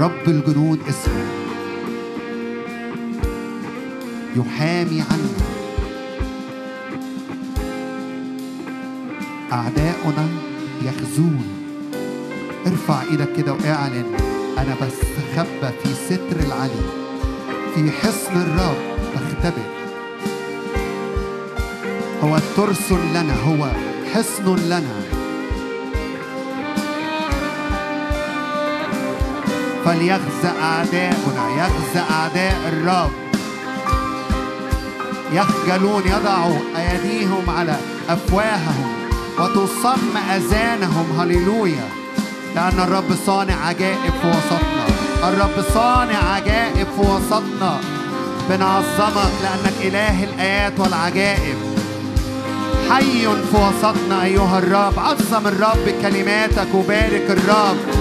رب 0.08 0.28
الجنود 0.28 0.80
اسمه. 0.90 1.26
يحامي 4.36 5.02
عنا 5.02 5.34
أعداؤنا 9.52 10.28
يخزون. 10.84 11.44
ارفع 12.68 13.02
إيدك 13.12 13.34
كده 13.38 13.54
واعلن. 13.54 14.06
أنا 14.58 14.76
بستخبى 14.82 15.70
في 15.84 15.94
ستر 16.06 16.40
العلي. 16.48 16.86
في 17.76 17.92
حصن 17.92 18.42
الرب 18.42 18.78
بختبئ. 19.16 19.68
هو 22.24 22.40
ترس 22.58 22.92
لنا 22.92 23.36
هو 23.48 23.72
حصن 24.14 24.56
لنا. 24.56 25.07
فليخزى 29.88 30.52
أعداؤنا 30.62 31.50
يخزى 31.58 32.04
أعداء 32.12 32.58
الرب. 32.68 33.12
يخجلون 35.34 36.04
يضعوا 36.06 36.60
أيديهم 36.78 37.50
على 37.50 37.76
أفواههم 38.10 38.92
وتصم 39.40 40.18
أذانهم. 40.36 41.20
هللويا. 41.20 41.90
لأن 42.56 42.80
الرب 42.80 43.16
صانع 43.26 43.66
عجائب 43.66 44.14
في 44.22 44.28
وسطنا. 44.28 44.86
الرب 45.30 45.66
صانع 45.74 46.34
عجائب 46.34 46.88
في 46.96 47.02
وسطنا. 47.02 47.80
بنعظمك 48.50 49.32
لأنك 49.44 49.74
إله 49.82 50.24
الآيات 50.24 50.80
والعجائب. 50.80 51.58
حي 52.90 53.22
في 53.22 53.58
وسطنا 53.58 54.24
أيها 54.24 54.60
الرب. 54.60 55.00
عظم 55.00 55.48
الرب 55.48 55.78
بكلماتك 55.88 56.68
وبارك 56.76 57.26
الرب. 57.30 57.97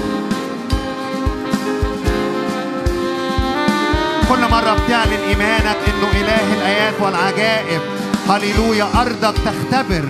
كل 4.28 4.50
مرة 4.50 4.76
بتعلن 4.84 5.20
إيمانك 5.28 5.76
إنه 5.88 6.10
إله 6.20 6.52
الآيات 6.54 6.94
والعجائب. 7.00 7.80
هللويا. 8.28 8.86
أرضك 8.94 9.34
تختبر. 9.44 10.08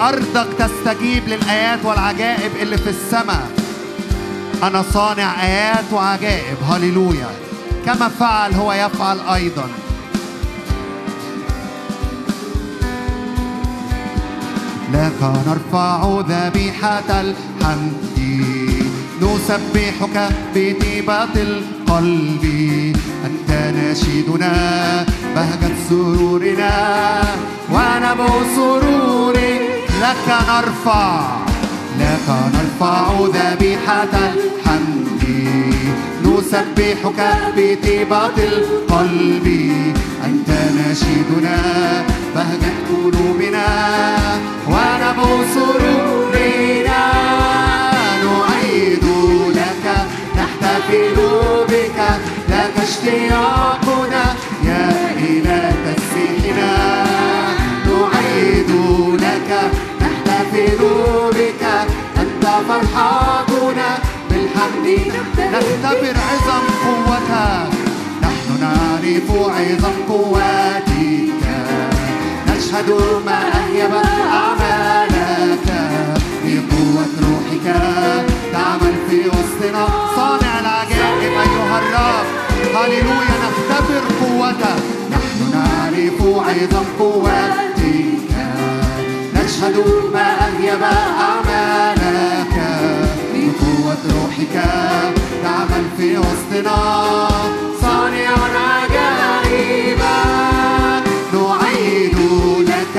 أرضك 0.00 0.46
تستجيب 0.58 1.28
للآيات 1.28 1.84
والعجائب 1.84 2.50
اللي 2.62 2.78
في 2.78 2.90
السماء. 2.90 3.50
أنا 4.62 4.84
صانع 4.92 5.44
آيات 5.44 5.84
وعجائب. 5.92 6.56
هللويا. 6.70 7.30
كما 7.86 8.08
فعل 8.08 8.54
هو 8.54 8.72
يفعل 8.72 9.20
أيضا. 9.34 9.68
لك 14.92 15.22
نرفع 15.22 16.20
ذبيحة 16.28 17.20
الحمد. 17.20 18.08
نسبحك 19.22 20.28
بطيبة 20.54 21.24
القلب. 21.24 22.44
أنت 23.48 23.76
ناشدنا 23.76 25.06
بهجة 25.34 25.74
سرورنا 25.88 26.74
ونبو 27.72 28.32
سروري. 28.56 29.58
لك 30.02 30.28
نرفع 30.48 31.36
لك 31.98 32.28
نرفع 32.54 33.10
ذبيحة 33.34 34.14
الحمد. 34.32 35.22
نسبحك 36.24 37.20
بطيبة 37.56 38.26
القلب. 38.26 39.46
أنت 40.24 40.48
ناشدنا. 40.76 41.58
بهجة 42.34 42.74
قلوبنا 42.88 43.66
ونبو 44.66 45.44
سرورنا 45.54 47.02
نعيد 48.24 49.04
لك 49.54 49.84
نحتفل 50.36 51.16
بك. 51.68 51.98
اشتياقنا 52.88 54.24
يا 54.64 54.88
إله 55.28 55.74
تسبيحنا 55.84 56.72
نعيد 57.86 58.70
لك 59.24 59.50
نحتفل 60.00 60.80
بك. 61.36 61.62
أنت 62.22 62.44
فرحتنا 62.68 63.90
بالحمد. 64.30 64.86
نختبر 65.52 66.16
عظم 66.28 66.64
قوتك. 66.84 67.72
نحن 68.22 68.48
نعرف 68.60 69.28
عظم 69.56 69.96
قوتك 70.08 70.90
نشهد 72.48 72.90
ما 73.26 73.38
أهيب 73.58 73.94
أعمالك. 74.32 75.68
بقوة 76.44 77.12
روحك 77.24 77.66
تعمل 78.52 78.94
في 79.08 79.18
وسطنا 79.28 79.86
صانع 80.16 80.60
العجائب 80.60 81.32
أيها 81.32 81.78
الرب. 81.78 82.47
هللويا 82.78 83.36
نختبر 83.44 84.02
قوتك. 84.20 84.82
نحن 85.10 85.38
نعرف 85.54 86.18
عظم 86.22 86.86
قوتك. 86.98 87.78
نشهد 89.34 89.76
ما 90.14 90.26
أهيب 90.46 90.82
أعمالك. 90.82 92.56
بقوة 93.34 94.02
روحك 94.14 94.56
تعمل 95.42 95.84
في 95.96 96.18
وسطنا. 96.18 96.80
صانع 97.82 98.36
عجائبا 98.66 100.18
نعيد 101.34 102.18
لك 102.60 102.96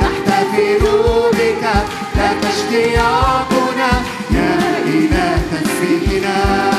نحتفل 0.00 0.84
بك. 1.32 1.64
لك 2.16 2.44
اشتياقنا 2.44 3.90
يا 4.30 4.54
إله 4.86 5.38
تسبيحنا. 5.52 6.69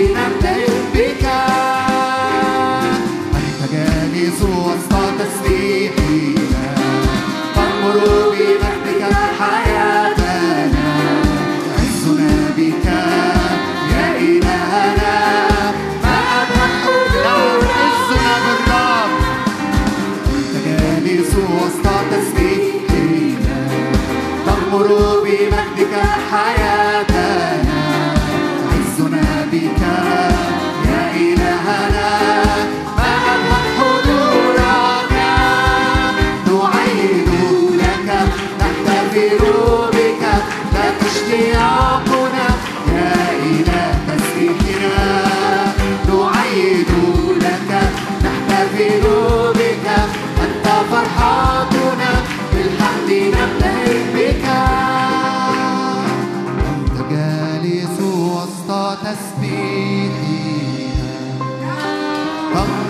بالحمد 0.00 0.39
نمتلئ 0.39 0.39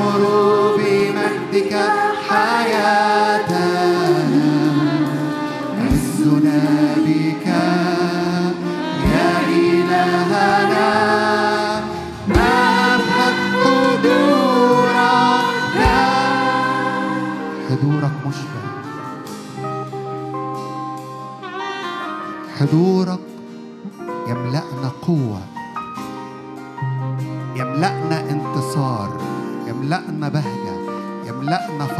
تغمر 0.01 0.76
بمجدك 0.76 1.72
حياتنا 2.28 4.10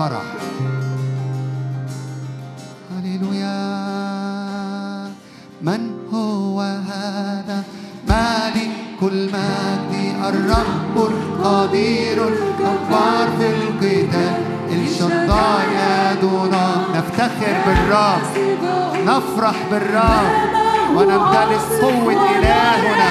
فرح 0.01 0.29
هللويا. 2.91 3.61
من 5.63 5.83
هو 6.13 6.61
هذا؟ 6.61 7.65
مالك 8.09 9.01
المجد 9.03 9.93
الرب 10.25 10.97
القدير 10.97 12.29
الجبار 12.29 13.29
في 13.39 13.47
القتال. 13.51 14.35
الشدار 14.71 15.61
يدنا 15.81 16.67
نفتخر 16.95 17.55
بالرب 17.67 18.23
نفرح 19.07 19.57
بالرب 19.71 20.33
ونمتلك 20.97 21.65
قوة 21.83 22.31
إلهنا. 22.39 23.11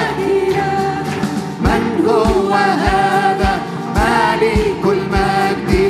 من 1.60 1.82
هو 2.08 2.52
هذا؟ 2.54 3.52
مالك 3.94 4.84
المجد 4.84 5.09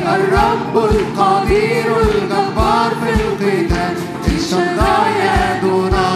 الرب 0.02 0.74
القدير 0.76 1.86
الجبار 2.02 2.90
في 3.02 3.10
القتال. 3.12 3.94
الشدار 4.26 5.06
يدنا 5.20 6.10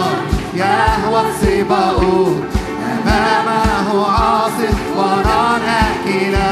يهوى 0.55 1.21
الصباؤوت 1.29 2.43
أمامه 3.05 4.07
عاصف 4.11 4.77
ونار 4.97 5.61
أكلا 5.85 6.51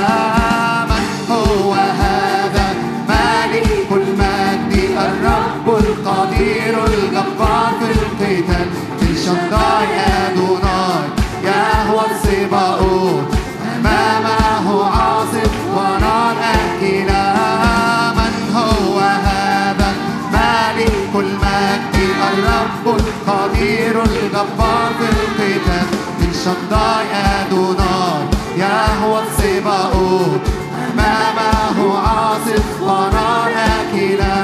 من 0.89 1.05
هو 1.29 1.73
هذا؟ 1.73 2.67
مالك 3.09 3.88
المجد. 3.91 4.73
الرب 4.97 5.67
القدير 5.67 6.86
الجبار 6.86 7.71
في 7.79 7.91
القتال. 7.91 8.67
الشدار 9.01 9.84
يدنا 9.84 10.12
القدير 23.64 24.03
الجبار 24.03 24.91
في 24.99 25.05
القتال 25.09 25.88
من 26.20 26.34
شداي 26.34 27.07
أدوناي 27.16 28.24
يهوى 28.57 29.22
الصباؤوت 29.24 30.41
أمامه 30.93 31.99
عاصف 31.99 32.82
ونار 32.82 33.51
أكلا 33.51 34.43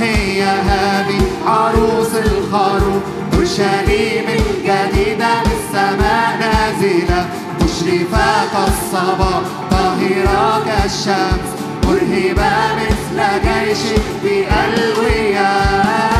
هي 0.00 0.42
هذه 0.42 1.20
عروس 1.46 2.14
الخروف 2.14 3.02
أورشليم 3.34 4.24
الجديدة 4.28 5.28
للسماء 5.46 6.38
نازلة 6.40 7.26
مشرفة 7.60 8.46
كالصبا 8.52 9.42
طاهرة 9.70 10.64
كالشمس 10.66 11.50
مرهبة 11.84 12.52
مثل 12.76 13.22
جيش 13.42 13.78
بألوية 14.22 16.15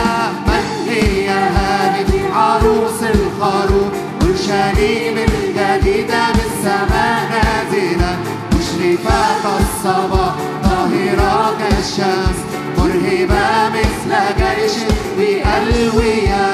هذه 2.46 2.54
عروس 2.54 3.02
الخروف 3.02 3.92
أورشليم 4.22 5.18
الجديدة 5.18 6.22
بالسماء 6.32 7.20
نازلة. 7.30 8.18
مشرفة 8.52 9.20
كالصبا 9.42 10.34
طاهرة 10.64 11.54
كالشمس. 11.58 12.38
مرهبة 12.78 13.68
مثل 13.68 14.12
جيش 14.38 14.72
بألوية. 15.18 16.46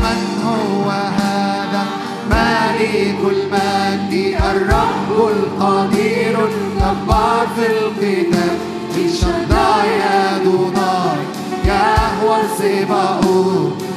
من 0.00 0.42
هو 0.44 0.90
هذا؟ 0.90 1.84
مالك 2.30 3.18
المجد. 3.20 4.36
الرب 4.54 5.28
القدير 5.28 6.38
الجبار 6.48 7.46
في 7.56 7.66
القتال. 7.66 8.58
في 8.94 9.16
شداي 9.16 10.02
أدوناي 10.02 11.18
يهوى 11.64 12.36
الصباؤوت 12.44 13.91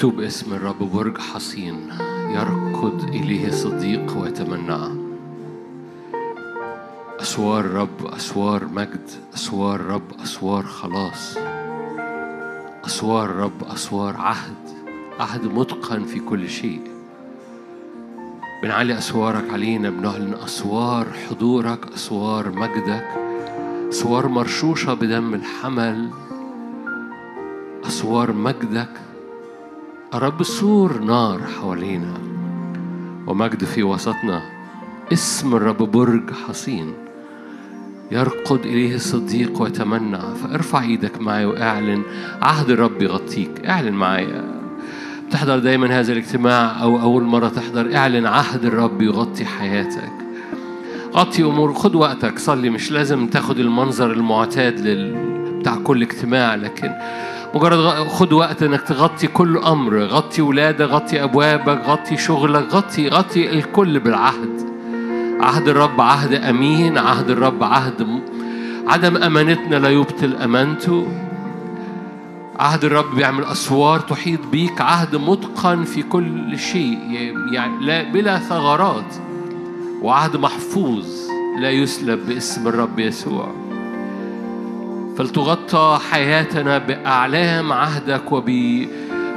مكتوب 0.00 0.20
اسم 0.20 0.54
الرب 0.54 0.78
برج 0.92 1.18
حصين 1.18 1.88
يركض 2.30 3.04
إليه 3.08 3.50
صديق 3.50 4.16
ويتمنعه 4.18 4.96
أسوار 7.20 7.64
رب 7.64 8.06
أسوار 8.06 8.64
مجد 8.64 9.10
أسوار 9.34 9.80
رب 9.80 10.20
أسوار 10.22 10.62
خلاص. 10.62 11.36
أسوار 12.86 13.30
رب 13.30 13.64
أسوار 13.64 14.16
عهد 14.16 14.56
عهد 15.20 15.44
متقن 15.44 16.04
في 16.04 16.18
كل 16.20 16.48
شيء. 16.48 16.89
بنعلي 18.62 18.98
أسوارك 18.98 19.50
علينا 19.52 19.90
بنعلن 19.90 20.34
أسوار 20.44 21.06
حضورك 21.30 21.92
أسوار 21.94 22.50
مجدك 22.50 23.06
أسوار 23.88 24.28
مرشوشة 24.28 24.94
بدم 24.94 25.34
الحمل 25.34 26.10
أسوار 27.86 28.32
مجدك. 28.32 29.00
رب 30.14 30.42
سور 30.42 30.98
نار 30.98 31.40
حوالينا 31.42 32.14
ومجد 33.26 33.64
في 33.64 33.82
وسطنا 33.82 34.42
اسم 35.12 35.54
الرب 35.54 35.76
برج 35.76 36.30
حصين. 36.30 36.94
يرقد 38.10 38.60
إليه 38.66 38.94
الصديق 38.94 39.62
ويتمنى 39.62 40.18
فارفع 40.18 40.82
إيدك 40.82 41.20
معي 41.20 41.44
واعلن 41.44 42.02
عهد 42.42 42.70
الرب 42.70 43.02
يغطيك 43.02 43.66
اعلن 43.66 43.92
معايا 43.92 44.59
تحضر 45.30 45.58
دايما 45.58 46.00
هذا 46.00 46.12
الاجتماع 46.12 46.82
أو 46.82 47.00
أول 47.00 47.22
مرة 47.22 47.48
تحضر 47.48 47.96
اعلن 47.96 48.26
عهد 48.26 48.64
الرب 48.64 49.02
يغطي 49.02 49.44
حياتك 49.44 50.12
غطي 51.14 51.42
أمور 51.42 51.74
خد 51.74 51.94
وقتك 51.94 52.38
صلي 52.38 52.70
مش 52.70 52.92
لازم 52.92 53.26
تاخد 53.26 53.58
المنظر 53.58 54.12
المعتاد 54.12 54.80
لل... 54.80 55.30
بتاع 55.58 55.74
كل 55.74 56.02
اجتماع 56.02 56.54
لكن 56.54 56.92
مجرد 57.54 58.08
خد 58.08 58.32
وقت 58.32 58.62
إنك 58.62 58.80
تغطي 58.80 59.26
كل 59.26 59.58
أمر 59.58 59.98
غطي 59.98 60.42
ولادك 60.42 60.80
غطي 60.80 61.22
أبوابك 61.22 61.82
غطي 61.86 62.16
شغلك 62.16 62.74
غطي 62.74 63.08
غطي 63.08 63.50
الكل 63.50 64.00
بالعهد 64.00 64.70
عهد 65.40 65.68
الرب 65.68 66.00
عهد 66.00 66.34
أمين 66.34 66.98
عهد 66.98 67.30
الرب 67.30 67.62
عهد. 67.64 68.06
عدم 68.86 69.16
أمانتنا 69.16 69.76
لا 69.76 69.88
يبطل 69.88 70.36
أمانته 70.36 71.06
عهد 72.60 72.84
الرب 72.84 73.14
بيعمل 73.14 73.44
أسوار 73.44 74.00
تحيط 74.00 74.40
بيك 74.52 74.80
عهد 74.80 75.16
متقن 75.16 75.84
في 75.84 76.02
كل 76.02 76.58
شيء 76.58 76.98
يعني 77.52 77.84
لا 77.86 78.02
بلا 78.02 78.38
ثغرات 78.38 79.14
وعهد 80.02 80.36
محفوظ 80.36 81.06
لا 81.60 81.70
يسلب 81.70 82.26
باسم 82.26 82.68
الرب 82.68 82.98
يسوع. 82.98 83.54
فلتغطى 85.18 85.98
حياتنا 86.10 86.78
بأعلام 86.78 87.72
عهدك 87.72 88.32
وب 88.32 88.50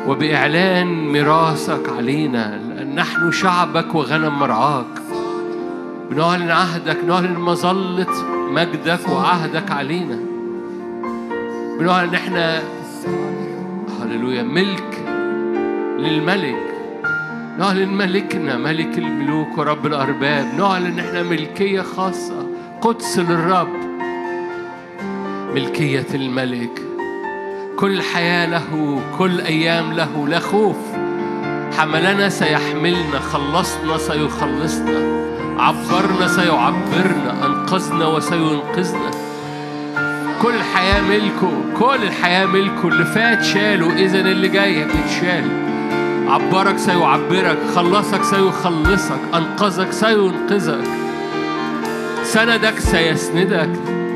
وبإعلان 0.07 0.87
ميراثك 0.87 1.89
علينا 1.97 2.59
لأن 2.69 2.95
نحن 2.95 3.31
شعبك 3.31 3.95
وغنم 3.95 4.39
مرعاك. 4.39 5.01
بنعلن 6.11 6.51
عهدك 6.51 6.97
نعلن 7.07 7.39
مظلة 7.39 8.23
مجدك 8.51 9.09
وعهدك 9.09 9.71
علينا. 9.71 10.19
بنعلن 11.79 12.09
إن 12.09 12.15
إحنا 12.15 12.61
هللويا. 14.01 14.43
ملك 14.43 15.03
للملك 15.99 16.73
نعلن 17.59 17.89
ملكنا 17.89 18.57
ملك 18.57 18.97
الملوك 18.97 19.57
ورب 19.57 19.85
الأرباب 19.85 20.45
نعلن 20.57 20.85
إن 20.85 20.99
إحنا 20.99 21.23
ملكية 21.23 21.81
خاصة 21.81 22.47
قدس 22.81 23.19
للرب. 23.19 23.73
ملكية 25.55 26.07
الملك 26.13 26.81
كل 27.79 28.01
حياة 28.01 28.45
له 28.45 29.01
كل 29.17 29.41
أيام 29.41 29.93
له 29.93 30.27
لا 30.27 30.39
خوف. 30.39 30.77
حملنا 31.77 32.29
سيحملنا 32.29 33.19
خلصنا 33.19 33.97
سيخلصنا 33.97 35.23
عبرنا 35.57 36.27
سيعبرنا 36.27 37.45
أنقذنا 37.45 38.07
وسينقذنا. 38.07 39.32
كل 40.43 40.55
الحياة 40.55 41.01
ملكه 41.01 41.51
كل 41.79 42.03
الحياة 42.03 42.45
ملكه 42.45 42.87
اللي 42.87 43.05
فات 43.05 43.43
شاله 43.43 43.95
إذا 43.95 44.19
اللي 44.19 44.47
جاي 44.47 44.83
بيتشال. 44.85 45.63
عبرك 46.27 46.77
سيعبرك 46.77 47.57
خلصك 47.75 48.23
سيخلصك 48.23 49.19
أنقذك 49.33 49.91
سينقذك. 49.91 50.87
سندك 52.23 52.79
سيسندك 52.79 53.69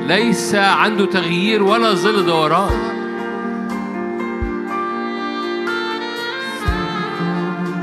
ليس 0.07 0.55
عنده 0.55 1.05
تغيير 1.05 1.63
ولا 1.63 1.93
ظل 1.93 2.25
دوران. 2.25 2.97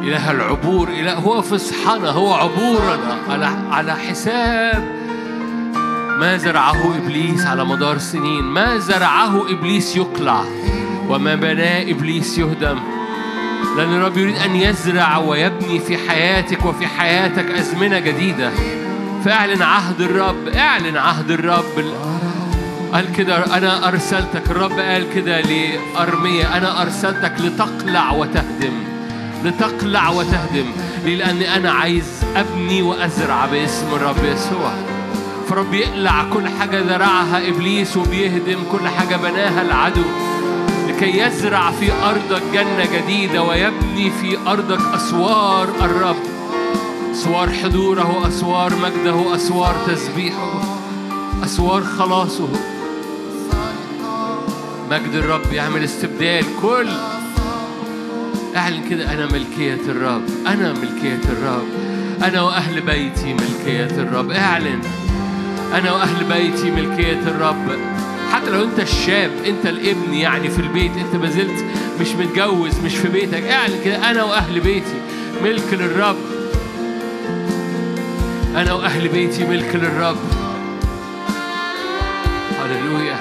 إله 0.03 0.30
العبور 0.30 0.88
إله 0.88 1.14
هو 1.14 1.42
فصحنا 1.42 2.11
هو 2.11 2.34
عبورنا 2.34 3.18
على 3.30 3.47
على 3.70 3.92
حساب 3.92 5.03
ما 6.20 6.36
زرعه 6.36 6.96
إبليس 6.96 7.46
على 7.46 7.64
مدار 7.64 7.98
سنين؟ 7.98 8.44
ما 8.44 8.78
زرعه 8.78 9.50
إبليس 9.50 9.96
يقلع 9.96 10.44
وما 11.08 11.34
بناه 11.34 11.82
إبليس 11.82 12.38
يهدم؟ 12.38 12.78
لأن 13.76 13.94
الرب 13.94 14.18
يريد 14.18 14.36
أن 14.36 14.56
يزرع 14.56 15.16
ويبني 15.16 15.78
في 15.78 15.96
حياتك 16.08 16.64
وفي 16.64 16.86
حياتك 16.86 17.50
أزمنة 17.50 17.98
جديدة. 17.98 18.50
فاعلن 19.24 19.62
عهد 19.62 20.00
الرب 20.00 20.48
اعلن 20.48 20.96
عهد 20.96 21.30
الرب. 21.30 21.84
قال 22.92 23.12
كده 23.12 23.56
أنا 23.56 23.88
أرسلتك. 23.88 24.50
الرب 24.50 24.78
قال 24.78 25.12
كده 25.14 25.40
لأرمية 25.40 26.56
أنا 26.56 26.82
أرسلتك 26.82 27.32
لتقلع 27.40 28.12
وتهدم. 28.12 28.84
لتقلع 29.44 30.10
وتهدم؟ 30.10 30.66
لأني 31.06 31.56
أنا 31.56 31.72
عايز 31.72 32.24
أبني 32.36 32.82
وأزرع 32.82 33.46
باسم 33.46 33.86
الرب 33.94 34.24
يسوع. 34.24 34.93
فرب 35.49 35.74
يقلع 35.74 36.24
كل 36.32 36.49
حاجة 36.49 36.82
زرعها 36.82 37.49
إبليس 37.49 37.97
وبيهدم 37.97 38.59
كل 38.72 38.88
حاجة 38.88 39.16
بناها 39.16 39.62
العدو. 39.62 40.03
لكي 40.88 41.18
يزرع 41.18 41.70
في 41.70 41.92
أرضك 41.92 42.42
جنة 42.53 42.86
جديدة 42.95 43.42
ويبني 43.42 44.11
في 44.11 44.38
أرضك 44.47 44.95
أسوار 44.95 45.68
الرب. 45.80 46.16
أسوار 47.12 47.51
حضوره 47.51 48.28
أسوار 48.28 48.72
مجده 48.76 49.34
أسوار 49.34 49.76
تسبيحه 49.86 50.61
أسوار 51.45 51.84
خلاصه. 51.84 52.49
مجد 54.90 55.14
الرب 55.14 55.53
يعمل 55.53 55.84
استبدال 55.84 56.45
كل. 56.62 56.88
أعلن 58.57 58.88
كده 58.90 59.12
أنا 59.12 59.26
ملكية 59.26 59.80
الرب 59.88 60.22
أنا 60.47 60.72
ملكية 60.72 61.20
الرب 61.28 61.66
أنا 62.24 62.42
وأهل 62.42 62.80
بيتي 62.80 63.34
ملكية 63.34 64.03
الرب. 64.03 64.30
أعلن. 64.30 64.80
أنا 65.72 65.92
وأهل 65.92 66.24
بيتي 66.24 66.70
ملكية 66.70 67.20
الرب. 67.26 67.78
حتى 68.32 68.50
لو 68.50 68.64
أنت 68.64 68.80
الشاب 68.80 69.30
أنت 69.46 69.66
الابن 69.66 70.14
يعني 70.14 70.50
في 70.50 70.58
البيت 70.58 70.92
أنت 70.96 71.22
ما 71.22 71.30
زلت 71.30 71.64
مش 72.00 72.08
متجوز 72.08 72.78
مش 72.84 72.96
في 72.96 73.08
بيتك 73.08 73.42
اعلن 73.42 73.80
كده. 73.84 74.10
أنا 74.10 74.24
وأهل 74.24 74.60
بيتي 74.60 75.00
ملك 75.44 75.72
للرب. 75.72 76.16
أنا 78.56 78.72
وأهل 78.72 79.08
بيتي 79.08 79.44
ملك 79.44 79.76
للرب. 79.76 80.16
هللويا. 82.64 83.18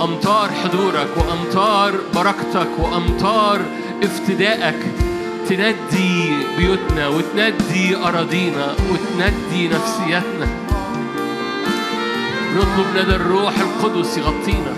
أمطار 0.00 0.50
حضورك 0.50 1.08
وأمطار 1.16 1.94
بركتك 2.14 2.68
وأمطار 2.78 3.60
افتدائك. 4.02 5.07
تندي 5.48 6.32
بيوتنا 6.58 7.08
وتندي 7.08 7.96
أراضينا 7.96 8.74
وتندي 8.92 9.68
نفسياتنا. 9.68 10.48
نطلب 12.56 12.86
ندى 12.96 13.16
الروح 13.16 13.54
القدس 13.58 14.18
يغطينا. 14.18 14.74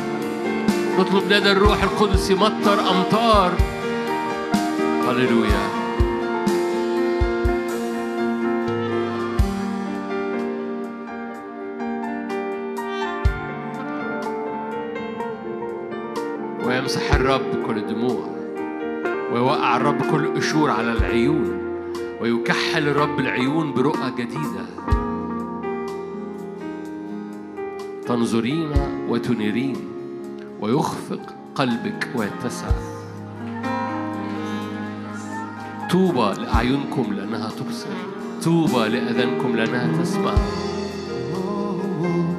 نطلب 0.99 1.25
ندى 1.25 1.53
الروح 1.53 1.83
القدس 1.83 2.31
يمطر 2.31 2.81
أمطار. 2.91 3.53
هللويا. 5.09 5.81
ويمسح 16.65 17.15
الرب 17.15 17.67
كل 17.67 17.79
الدموع 17.79 18.40
ويوقع 19.33 19.77
الرب 19.77 20.03
كل 20.11 20.35
قشور 20.35 20.71
على 20.71 20.93
العيون 20.93 21.61
ويكحل 22.21 22.89
الرب 22.89 23.21
العيون 23.21 23.73
برؤى 23.73 24.11
جديدة. 24.19 24.65
تنظرين 28.07 28.71
وتنيرين 29.09 29.77
ويخفق 30.61 31.21
قلبك 31.55 32.09
ويتسع. 32.17 32.69
طوبى 35.91 36.43
لأعينكم 36.43 37.13
لأنها 37.13 37.51
تبصر 37.51 37.89
طوبى 38.45 38.89
لأذانكم 38.89 39.57
لأنها 39.57 40.03
تسمع. 40.03 40.35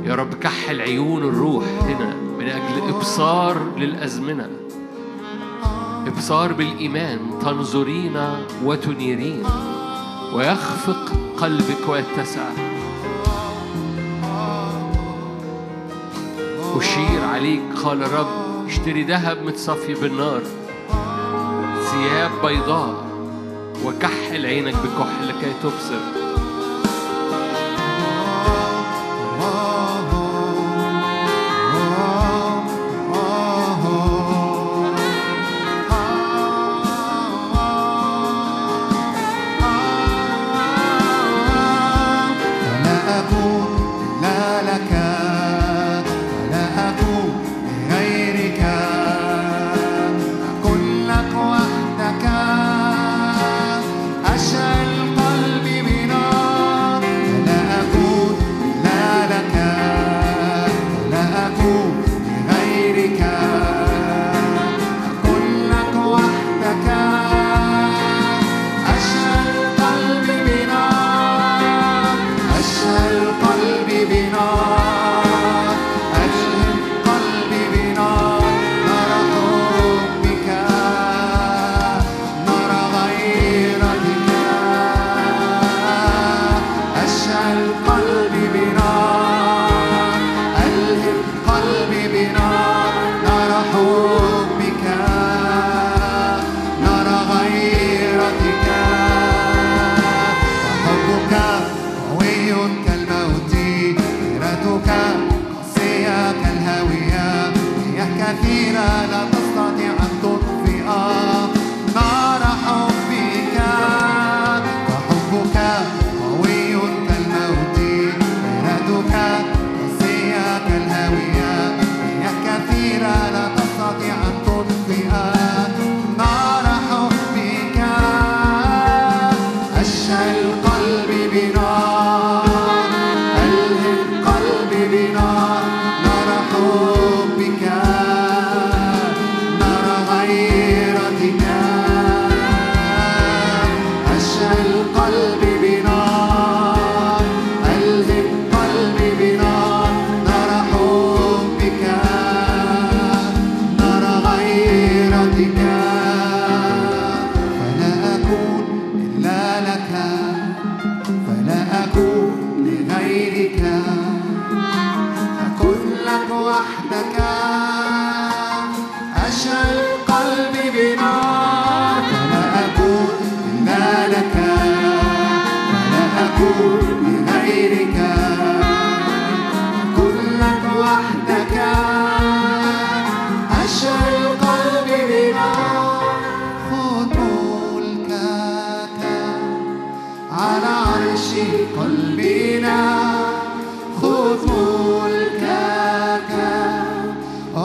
يا 0.06 0.16
رب 0.16 0.34
كحل 0.34 0.82
عيون 0.82 1.24
الروح 1.24 1.64
هنا 1.82 2.16
من 2.40 2.46
أجل 2.46 2.96
إبصار 2.96 3.58
للأزمنة. 3.78 4.50
إبصار 6.08 6.54
بالإيمان 6.54 7.20
تنظرين 7.42 8.18
وتنيرين 8.64 9.44
ويخفق 10.34 11.12
قلبك 11.38 11.90
ويتسع. 11.90 12.50
أشير 16.78 17.26
عليك 17.34 17.62
قال 17.84 18.04
الرب 18.04 18.66
اشتري 18.68 19.04
ذهب 19.04 19.38
متصفي 19.46 19.94
بالنار 19.94 20.42
ثياب 21.92 22.32
بيضاء 22.46 23.06
وكحل 23.86 24.46
عينك 24.46 24.76
بكحل 24.76 25.28
لكي 25.28 25.54
تبصر. 25.64 26.21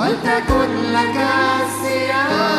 ولتكن 0.07 0.92
لك 0.92 1.16
السيادة 1.66 2.55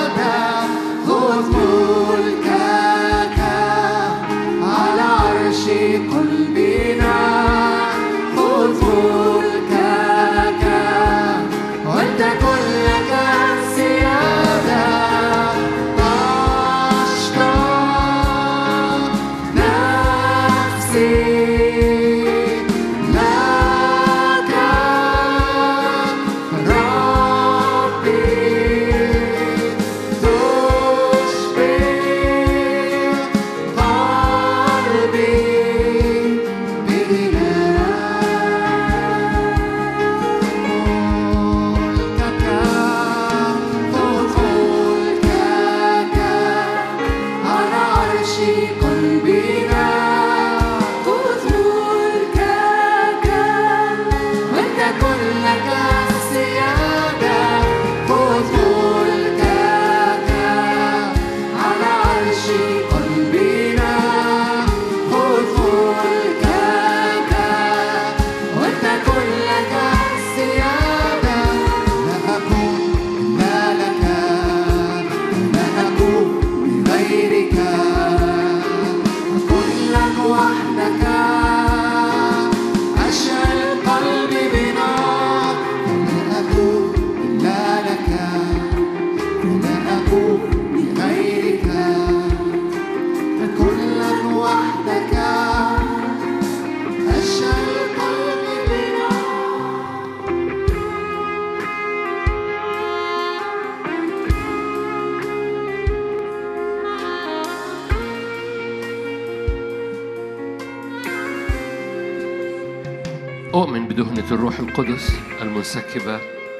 أؤمن 113.57 113.87
بدهنة 113.87 114.31
الروح 114.31 114.59
القدس 114.59 115.19
المنسكبة 115.41 116.19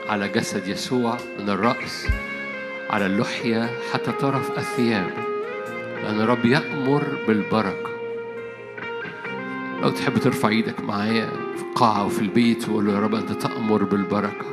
على 0.10 0.28
جسد 0.28 0.68
يسوع 0.68 1.18
من 1.40 1.50
الرأس 1.50 2.08
على 2.90 3.06
اللحية 3.06 3.70
حتى 3.94 4.12
طرف 4.12 4.58
الثياب 4.58 5.12
لأن 6.04 6.22
الرب 6.22 6.46
يأمر 6.46 7.04
بالبركة. 7.28 7.90
لو 9.82 9.90
تحب 9.90 10.18
ترفع 10.18 10.50
إيدك 10.50 10.82
معايا 10.82 11.30
في 11.56 11.64
القاعة 11.64 12.06
وفي 12.06 12.22
البيت 12.22 12.70
وقول 12.70 12.86
له 12.86 12.94
يا 12.94 13.00
رب 13.00 13.16
أنت 13.16 13.32
تأمر 13.32 13.84
بالبركة. 13.84 14.46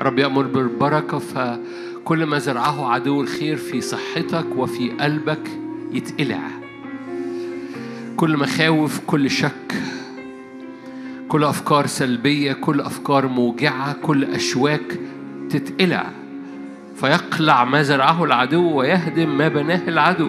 رب 0.00 0.18
يأمر 0.18 0.42
بالبركة 0.42 1.18
فكل 1.18 2.26
ما 2.26 2.38
زرعه 2.38 2.92
عدو 2.92 3.20
الخير 3.22 3.56
في 3.56 3.80
صحتك 3.80 4.46
وفي 4.56 4.90
قلبك 4.90 5.50
يتقلع. 5.92 6.40
كل 8.16 8.36
مخاوف 8.36 9.00
كل 9.06 9.30
شك 9.30 9.59
كل 11.30 11.44
أفكار 11.44 11.86
سلبية 11.86 12.52
كل 12.52 12.80
أفكار 12.80 13.26
موجعة 13.26 13.92
كل 14.02 14.24
أشواك 14.24 14.98
تتقلع. 15.50 16.06
فيقلع 16.96 17.64
ما 17.64 17.82
زرعه 17.82 18.24
العدو 18.24 18.72
ويهدم 18.72 19.38
ما 19.38 19.48
بناه 19.48 19.80
العدو. 19.88 20.28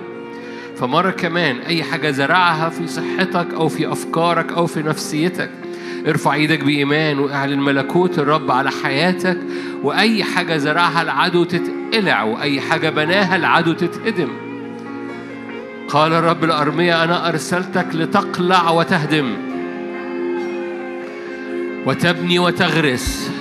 فمرة 0.77 1.09
كمان 1.09 1.57
أي 1.57 1.83
حاجة 1.83 2.11
زرعها 2.11 2.69
في 2.69 2.87
صحتك 2.87 3.53
أو 3.53 3.67
في 3.67 3.91
أفكارك 3.91 4.53
أو 4.53 4.65
في 4.65 4.81
نفسيتك. 4.83 5.49
ارفع 6.07 6.33
إيدك 6.33 6.63
بإيمان 6.63 7.19
وأعلن 7.19 7.59
ملكوت 7.59 8.19
الرب 8.19 8.51
على 8.51 8.71
حياتك 8.83 9.37
وأي 9.83 10.23
حاجة 10.23 10.57
زرعها 10.57 11.01
العدو 11.01 11.43
تتقلع 11.43 12.23
وأي 12.23 12.61
حاجة 12.61 12.89
بناها 12.89 13.35
العدو 13.35 13.73
تتهدم. 13.73 14.29
قال 15.87 16.13
الرب 16.13 16.43
الأرمية 16.43 17.03
أنا 17.03 17.29
أرسلتك 17.29 17.87
لتقلع 17.93 18.71
وتهدم. 18.71 19.50
وتبني 21.85 22.39
وتغرس. 22.39 23.31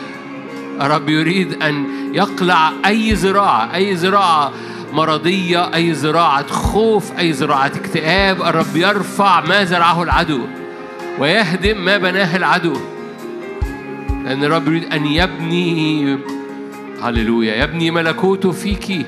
الرب 0.80 1.08
يريد 1.08 1.62
أن 1.62 1.84
يقلع 2.14 2.72
أي 2.86 3.16
زراعة 3.16 3.74
أي 3.74 3.96
زراعة 3.96 4.52
مرضية 4.92 5.74
أي 5.74 5.94
زراعة 5.94 6.46
خوف 6.46 7.18
أي 7.18 7.32
زراعة 7.32 7.66
اكتئاب. 7.66 8.42
الرب 8.42 8.76
يرفع 8.76 9.40
ما 9.40 9.64
زرعه 9.64 10.02
العدو 10.02 10.40
ويهدم 11.18 11.84
ما 11.84 11.98
بناه 11.98 12.36
العدو. 12.36 12.76
لأن 14.24 14.44
الرب 14.44 14.68
يريد 14.68 14.92
أن 14.92 15.06
يبني 15.06 16.18
هللويا 17.02 17.64
يبني 17.64 17.90
ملكوته 17.90 18.52
فيك 18.52 19.06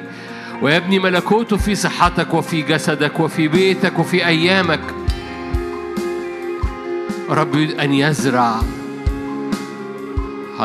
ويبني 0.62 0.98
ملكوته 0.98 1.56
في 1.56 1.74
صحتك 1.74 2.34
وفي 2.34 2.62
جسدك 2.62 3.20
وفي 3.20 3.48
بيتك 3.48 3.98
وفي 3.98 4.26
أيامك. 4.26 4.80
يريد 7.54 7.80
أن 7.80 7.92
يزرع 7.92 8.60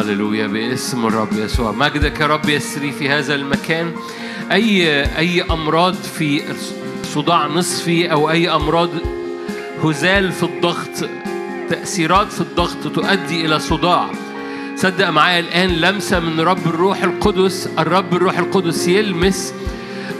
هللويا 0.01 0.47
باسم 0.47 1.05
الرب 1.07 1.33
يسوع. 1.33 1.71
مجدك 1.71 2.19
يا 2.19 2.27
رب 2.27 2.49
يسري 2.49 2.91
في 2.91 3.09
هذا 3.09 3.35
المكان؟ 3.35 3.91
أي 4.51 5.03
أي 5.17 5.41
أمراض 5.41 5.93
في 5.93 6.41
صداع 7.03 7.47
نصفي 7.47 8.11
أو 8.11 8.29
أي 8.29 8.49
أمراض 8.49 8.89
هزال 9.83 10.31
في 10.31 10.43
الضغط 10.43 11.09
تأثيرات 11.69 12.31
في 12.31 12.41
الضغط 12.41 12.87
تؤدي 12.95 13.45
إلى 13.45 13.59
صداع. 13.59 14.09
صدق 14.75 15.09
معايا 15.09 15.39
الآن 15.39 15.69
لمسة 15.69 16.19
من 16.19 16.39
رب 16.39 16.67
الروح 16.67 17.03
القدس. 17.03 17.69
الرب 17.79 18.13
الروح 18.13 18.37
القدس 18.37 18.87
يلمس 18.87 19.53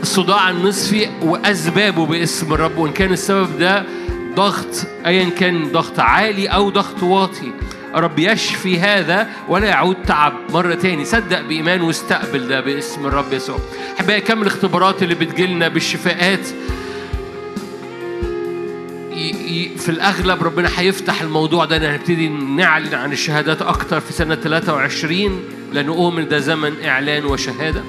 الصداع 0.02 0.50
النصفي 0.50 1.10
وأسبابه 1.22 2.06
باسم 2.06 2.54
الرب. 2.54 2.78
وإن 2.78 2.92
كان 2.92 3.14
السبب 3.14 3.60
ده 3.60 3.86
ضغط 4.36 4.88
أيا 5.06 5.30
كان 5.30 5.72
ضغط 5.72 6.00
عالي 6.00 6.48
أو 6.48 6.70
ضغط 6.70 7.04
واطي. 7.04 7.52
رب 8.00 8.20
يشفي 8.20 8.80
هذا 8.80 9.30
ولا 9.50 9.68
يعود 9.68 9.96
تعب 10.08 10.34
مرة 10.50 10.74
تاني 10.74 11.06
صدق 11.06 11.42
بإيمان 11.42 11.82
واستقبل 11.82 12.48
ده 12.48 12.60
باسم 12.62 13.06
الرب 13.08 13.34
يسوع. 13.34 13.60
أحبائي 14.00 14.22
كم 14.22 14.42
الاختبارات 14.42 15.04
اللي 15.04 15.16
بتجيلنا 15.16 15.68
بالشفاءات؟ 15.68 16.48
في 19.78 19.90
الأغلب 19.90 20.44
ربنا 20.44 20.70
هيفتح 20.76 21.22
الموضوع 21.22 21.66
ده. 21.66 21.96
هنبتدي 21.96 22.28
نعلن 22.30 22.94
عن 22.94 23.12
الشهادات 23.12 23.62
أكتر 23.62 24.00
في 24.00 24.14
سنة 24.14 24.36
23 24.36 25.40
لأنه 25.74 25.92
أؤمن 25.94 26.28
ده 26.28 26.40
زمن 26.40 26.74
إعلان 26.86 27.26
وشهادة. 27.26 27.84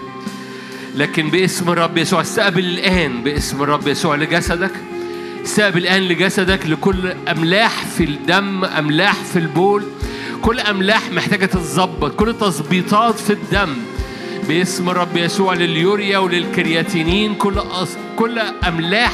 لكن 0.94 1.30
باسم 1.30 1.70
الرب 1.70 1.98
يسوع 1.98 2.20
استقبل 2.20 2.64
الآن 2.64 3.22
باسم 3.22 3.62
الرب 3.62 3.88
يسوع 3.88 4.16
لجسدك. 4.16 4.70
استقبل 5.48 5.78
الآن 5.78 6.02
لجسدك 6.02 6.66
لكل 6.66 7.12
أملاح 7.28 7.86
في 7.86 8.04
الدم 8.04 8.64
أملاح 8.64 9.14
في 9.14 9.38
البول. 9.38 9.84
كل 10.42 10.60
أملاح 10.60 11.10
محتاجة 11.12 11.46
تتظبط 11.46 12.14
كل 12.14 12.34
تظبيطات 12.38 13.18
في 13.18 13.32
الدم. 13.32 13.76
باسم 14.48 14.90
الرب 14.90 15.16
يسوع 15.16 15.54
لليوريا 15.54 16.18
وللكرياتينين 16.18 17.34
كل 17.34 17.58
أص... 17.58 17.88
كل 18.16 18.38
أملاح 18.38 19.12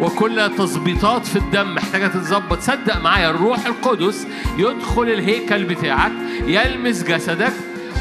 وكل 0.00 0.50
تظبيطات 0.58 1.26
في 1.26 1.36
الدم 1.36 1.74
محتاجة 1.74 2.06
تتظبط. 2.06 2.60
صدق 2.60 3.00
معايا 3.00 3.30
الروح 3.30 3.66
القدس 3.66 4.26
يدخل 4.58 5.02
الهيكل 5.02 5.64
بتاعك 5.64 6.12
يلمس 6.46 7.02
جسدك 7.02 7.52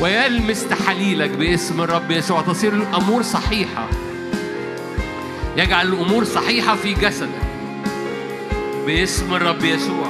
ويلمس 0.02 0.68
تحاليلك. 0.68 1.30
باسم 1.30 1.82
الرب 1.82 2.12
يسوع 2.12 2.42
تصير 2.42 2.74
الأمور 2.74 3.22
صحيحة. 3.22 3.90
يجعل 5.58 5.88
الأمور 5.88 6.24
صحيحة 6.24 6.76
في 6.76 6.94
جسدك. 6.94 7.53
باسم 8.86 9.34
الرب 9.34 9.64
يسوع. 9.64 10.08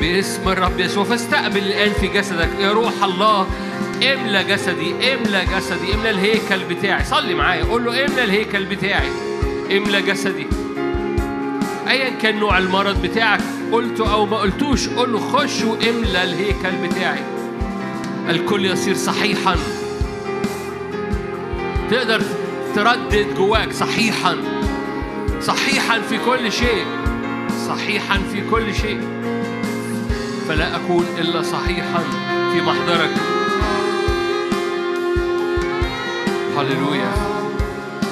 باسم 0.00 0.48
الرب 0.48 0.80
يسوع. 0.80 1.04
فاستقبل 1.04 1.58
الآن 1.58 1.92
في 1.92 2.06
جسدك. 2.06 2.50
يا 2.60 2.72
روح 2.72 3.04
الله 3.04 3.46
املى 4.02 4.44
جسدي 4.44 5.14
املى 5.14 5.44
جسدي 5.56 5.94
املى 5.94 6.10
الهيكل 6.10 6.64
بتاعي. 6.74 7.04
صلي 7.04 7.34
معايا 7.34 7.64
قول 7.64 7.84
له 7.84 8.06
املى 8.06 8.24
الهيكل 8.24 8.64
بتاعي. 8.64 9.08
املى 9.76 10.02
جسدي. 10.02 10.46
ايا 11.88 12.10
كان 12.10 12.38
نوع 12.38 12.58
المرض 12.58 13.02
بتاعك 13.02 13.40
قلته 13.72 14.12
أو 14.12 14.26
ما 14.26 14.36
قلتوش 14.36 14.88
قول 14.88 15.12
له 15.12 15.18
خش 15.18 15.62
واملى 15.62 16.24
الهيكل 16.24 16.88
بتاعي. 16.88 17.20
الكل 18.28 18.66
يصير 18.66 18.94
صحيحا. 18.94 19.56
تقدر 21.90 22.22
تردد 22.74 23.34
جواك 23.36 23.72
صحيحا. 23.72 24.57
صحيحا 25.40 26.00
في 26.00 26.18
كل 26.18 26.52
شيء. 26.52 26.86
صحيحا 27.68 28.18
في 28.32 28.50
كل 28.50 28.74
شيء. 28.74 29.00
فلا 30.48 30.76
أكون 30.76 31.06
إلا 31.18 31.42
صحيحا 31.42 31.98
في 32.52 32.60
محضرك. 32.60 33.10
هللويا. 36.58 37.12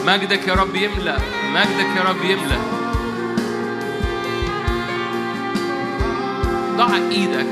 مجدك 0.06 0.48
يا 0.48 0.54
رب 0.54 0.76
يملأ. 0.76 1.18
مجدك 1.54 1.96
يا 1.96 2.02
رب 2.02 2.24
يملأ. 2.24 2.58
ضع 6.76 6.96
إيدك. 6.96 7.46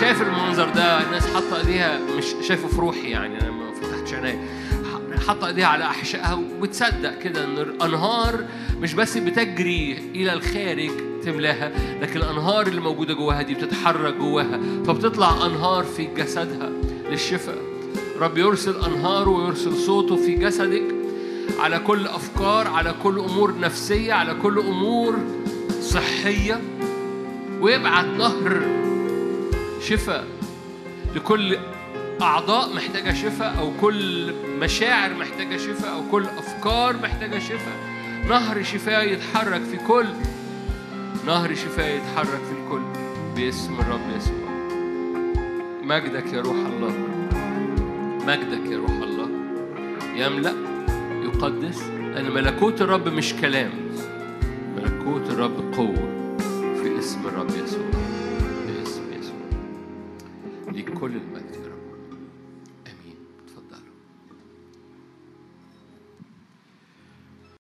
شايف 0.00 0.22
المنظر 0.22 0.68
ده؟ 0.68 1.02
الناس 1.02 1.34
حاطة 1.34 1.58
إيديها 1.58 1.98
مش 2.18 2.24
شايفه 2.48 2.68
في 2.68 2.76
روحي 2.76 3.10
يعني. 3.10 3.40
أنا 3.40 3.50
ما 3.50 3.72
فتحتش 3.72 4.14
عيني. 4.14 4.38
حاطة 5.26 5.46
إيديها 5.46 5.66
على 5.66 5.84
أحشائها 5.84 6.34
وبتصدق 6.34 7.18
كده 7.18 7.44
إن 7.44 7.58
الأنهار 7.58 8.44
مش 8.80 8.94
بس 8.94 9.16
بتجري 9.16 9.98
إلى 10.14 10.32
الخارج 10.32 10.90
تملاها 11.24 11.72
لكن 12.02 12.16
الأنهار 12.20 12.66
اللي 12.66 12.80
موجودة 12.80 13.14
جواها 13.14 13.42
دي 13.42 13.54
بتتحرك 13.54 14.14
جواها 14.14 14.60
فبتطلع 14.86 15.46
أنهار 15.46 15.84
في 15.84 16.08
جسدها 16.16 16.70
للشفاء. 17.10 17.58
رب 18.20 18.38
يرسل 18.38 18.76
انهاره 18.84 19.28
ويرسل 19.30 19.74
صوته 19.76 20.16
في 20.16 20.34
جسدك 20.34 20.82
على 21.58 21.78
كل 21.78 22.06
أفكار 22.06 22.66
على 22.68 22.94
كل 23.02 23.18
أمور 23.18 23.58
نفسية 23.60 24.12
على 24.12 24.34
كل 24.34 24.58
أمور 24.58 25.16
صحية 25.80 26.60
ويبعت 27.60 28.04
نهر 28.04 28.62
شفاء 29.88 30.24
لكل 31.16 31.56
أعضاء 32.22 32.74
محتاجة 32.74 33.12
شفاء 33.14 33.56
أو 33.58 33.72
كل 33.80 34.32
مشاعر 34.60 35.14
محتاجة 35.14 35.56
شفاء 35.56 35.94
أو 35.94 36.02
كل 36.10 36.24
أفكار 36.24 36.96
محتاجة 37.02 37.38
شفاء. 37.38 37.97
نهر 38.28 38.62
شفاء 38.62 39.12
يتحرك 39.12 39.62
في 39.62 39.76
كل 39.76 40.06
نهر 41.26 41.54
شفاء 41.54 41.96
يتحرك 41.96 42.26
في 42.26 42.52
الكل. 42.52 42.82
باسم 43.36 43.74
الرب 43.80 44.16
يسوع. 44.16 44.48
مجدك 45.82 46.32
يا 46.32 46.40
روح 46.40 46.56
الله. 46.56 46.92
مجدك 48.26 48.70
يا 48.70 48.78
روح 48.78 48.90
الله. 48.90 49.28
يملأ 50.16 50.52
يقدس. 51.24 51.82
لأن 51.82 52.30
ملكوت 52.30 52.82
الرب 52.82 53.08
مش 53.08 53.34
كلام. 53.34 53.70
ملكوت 54.76 55.30
الرب 55.30 55.74
قوة 55.76 56.36
في 56.82 56.98
اسم 56.98 57.26
الرب 57.26 57.50
يسوع. 57.50 57.86
باسم 58.66 59.02
يسوع. 59.18 59.40
ليك 60.72 60.90
كل 60.90 61.10
المجد. 61.10 61.47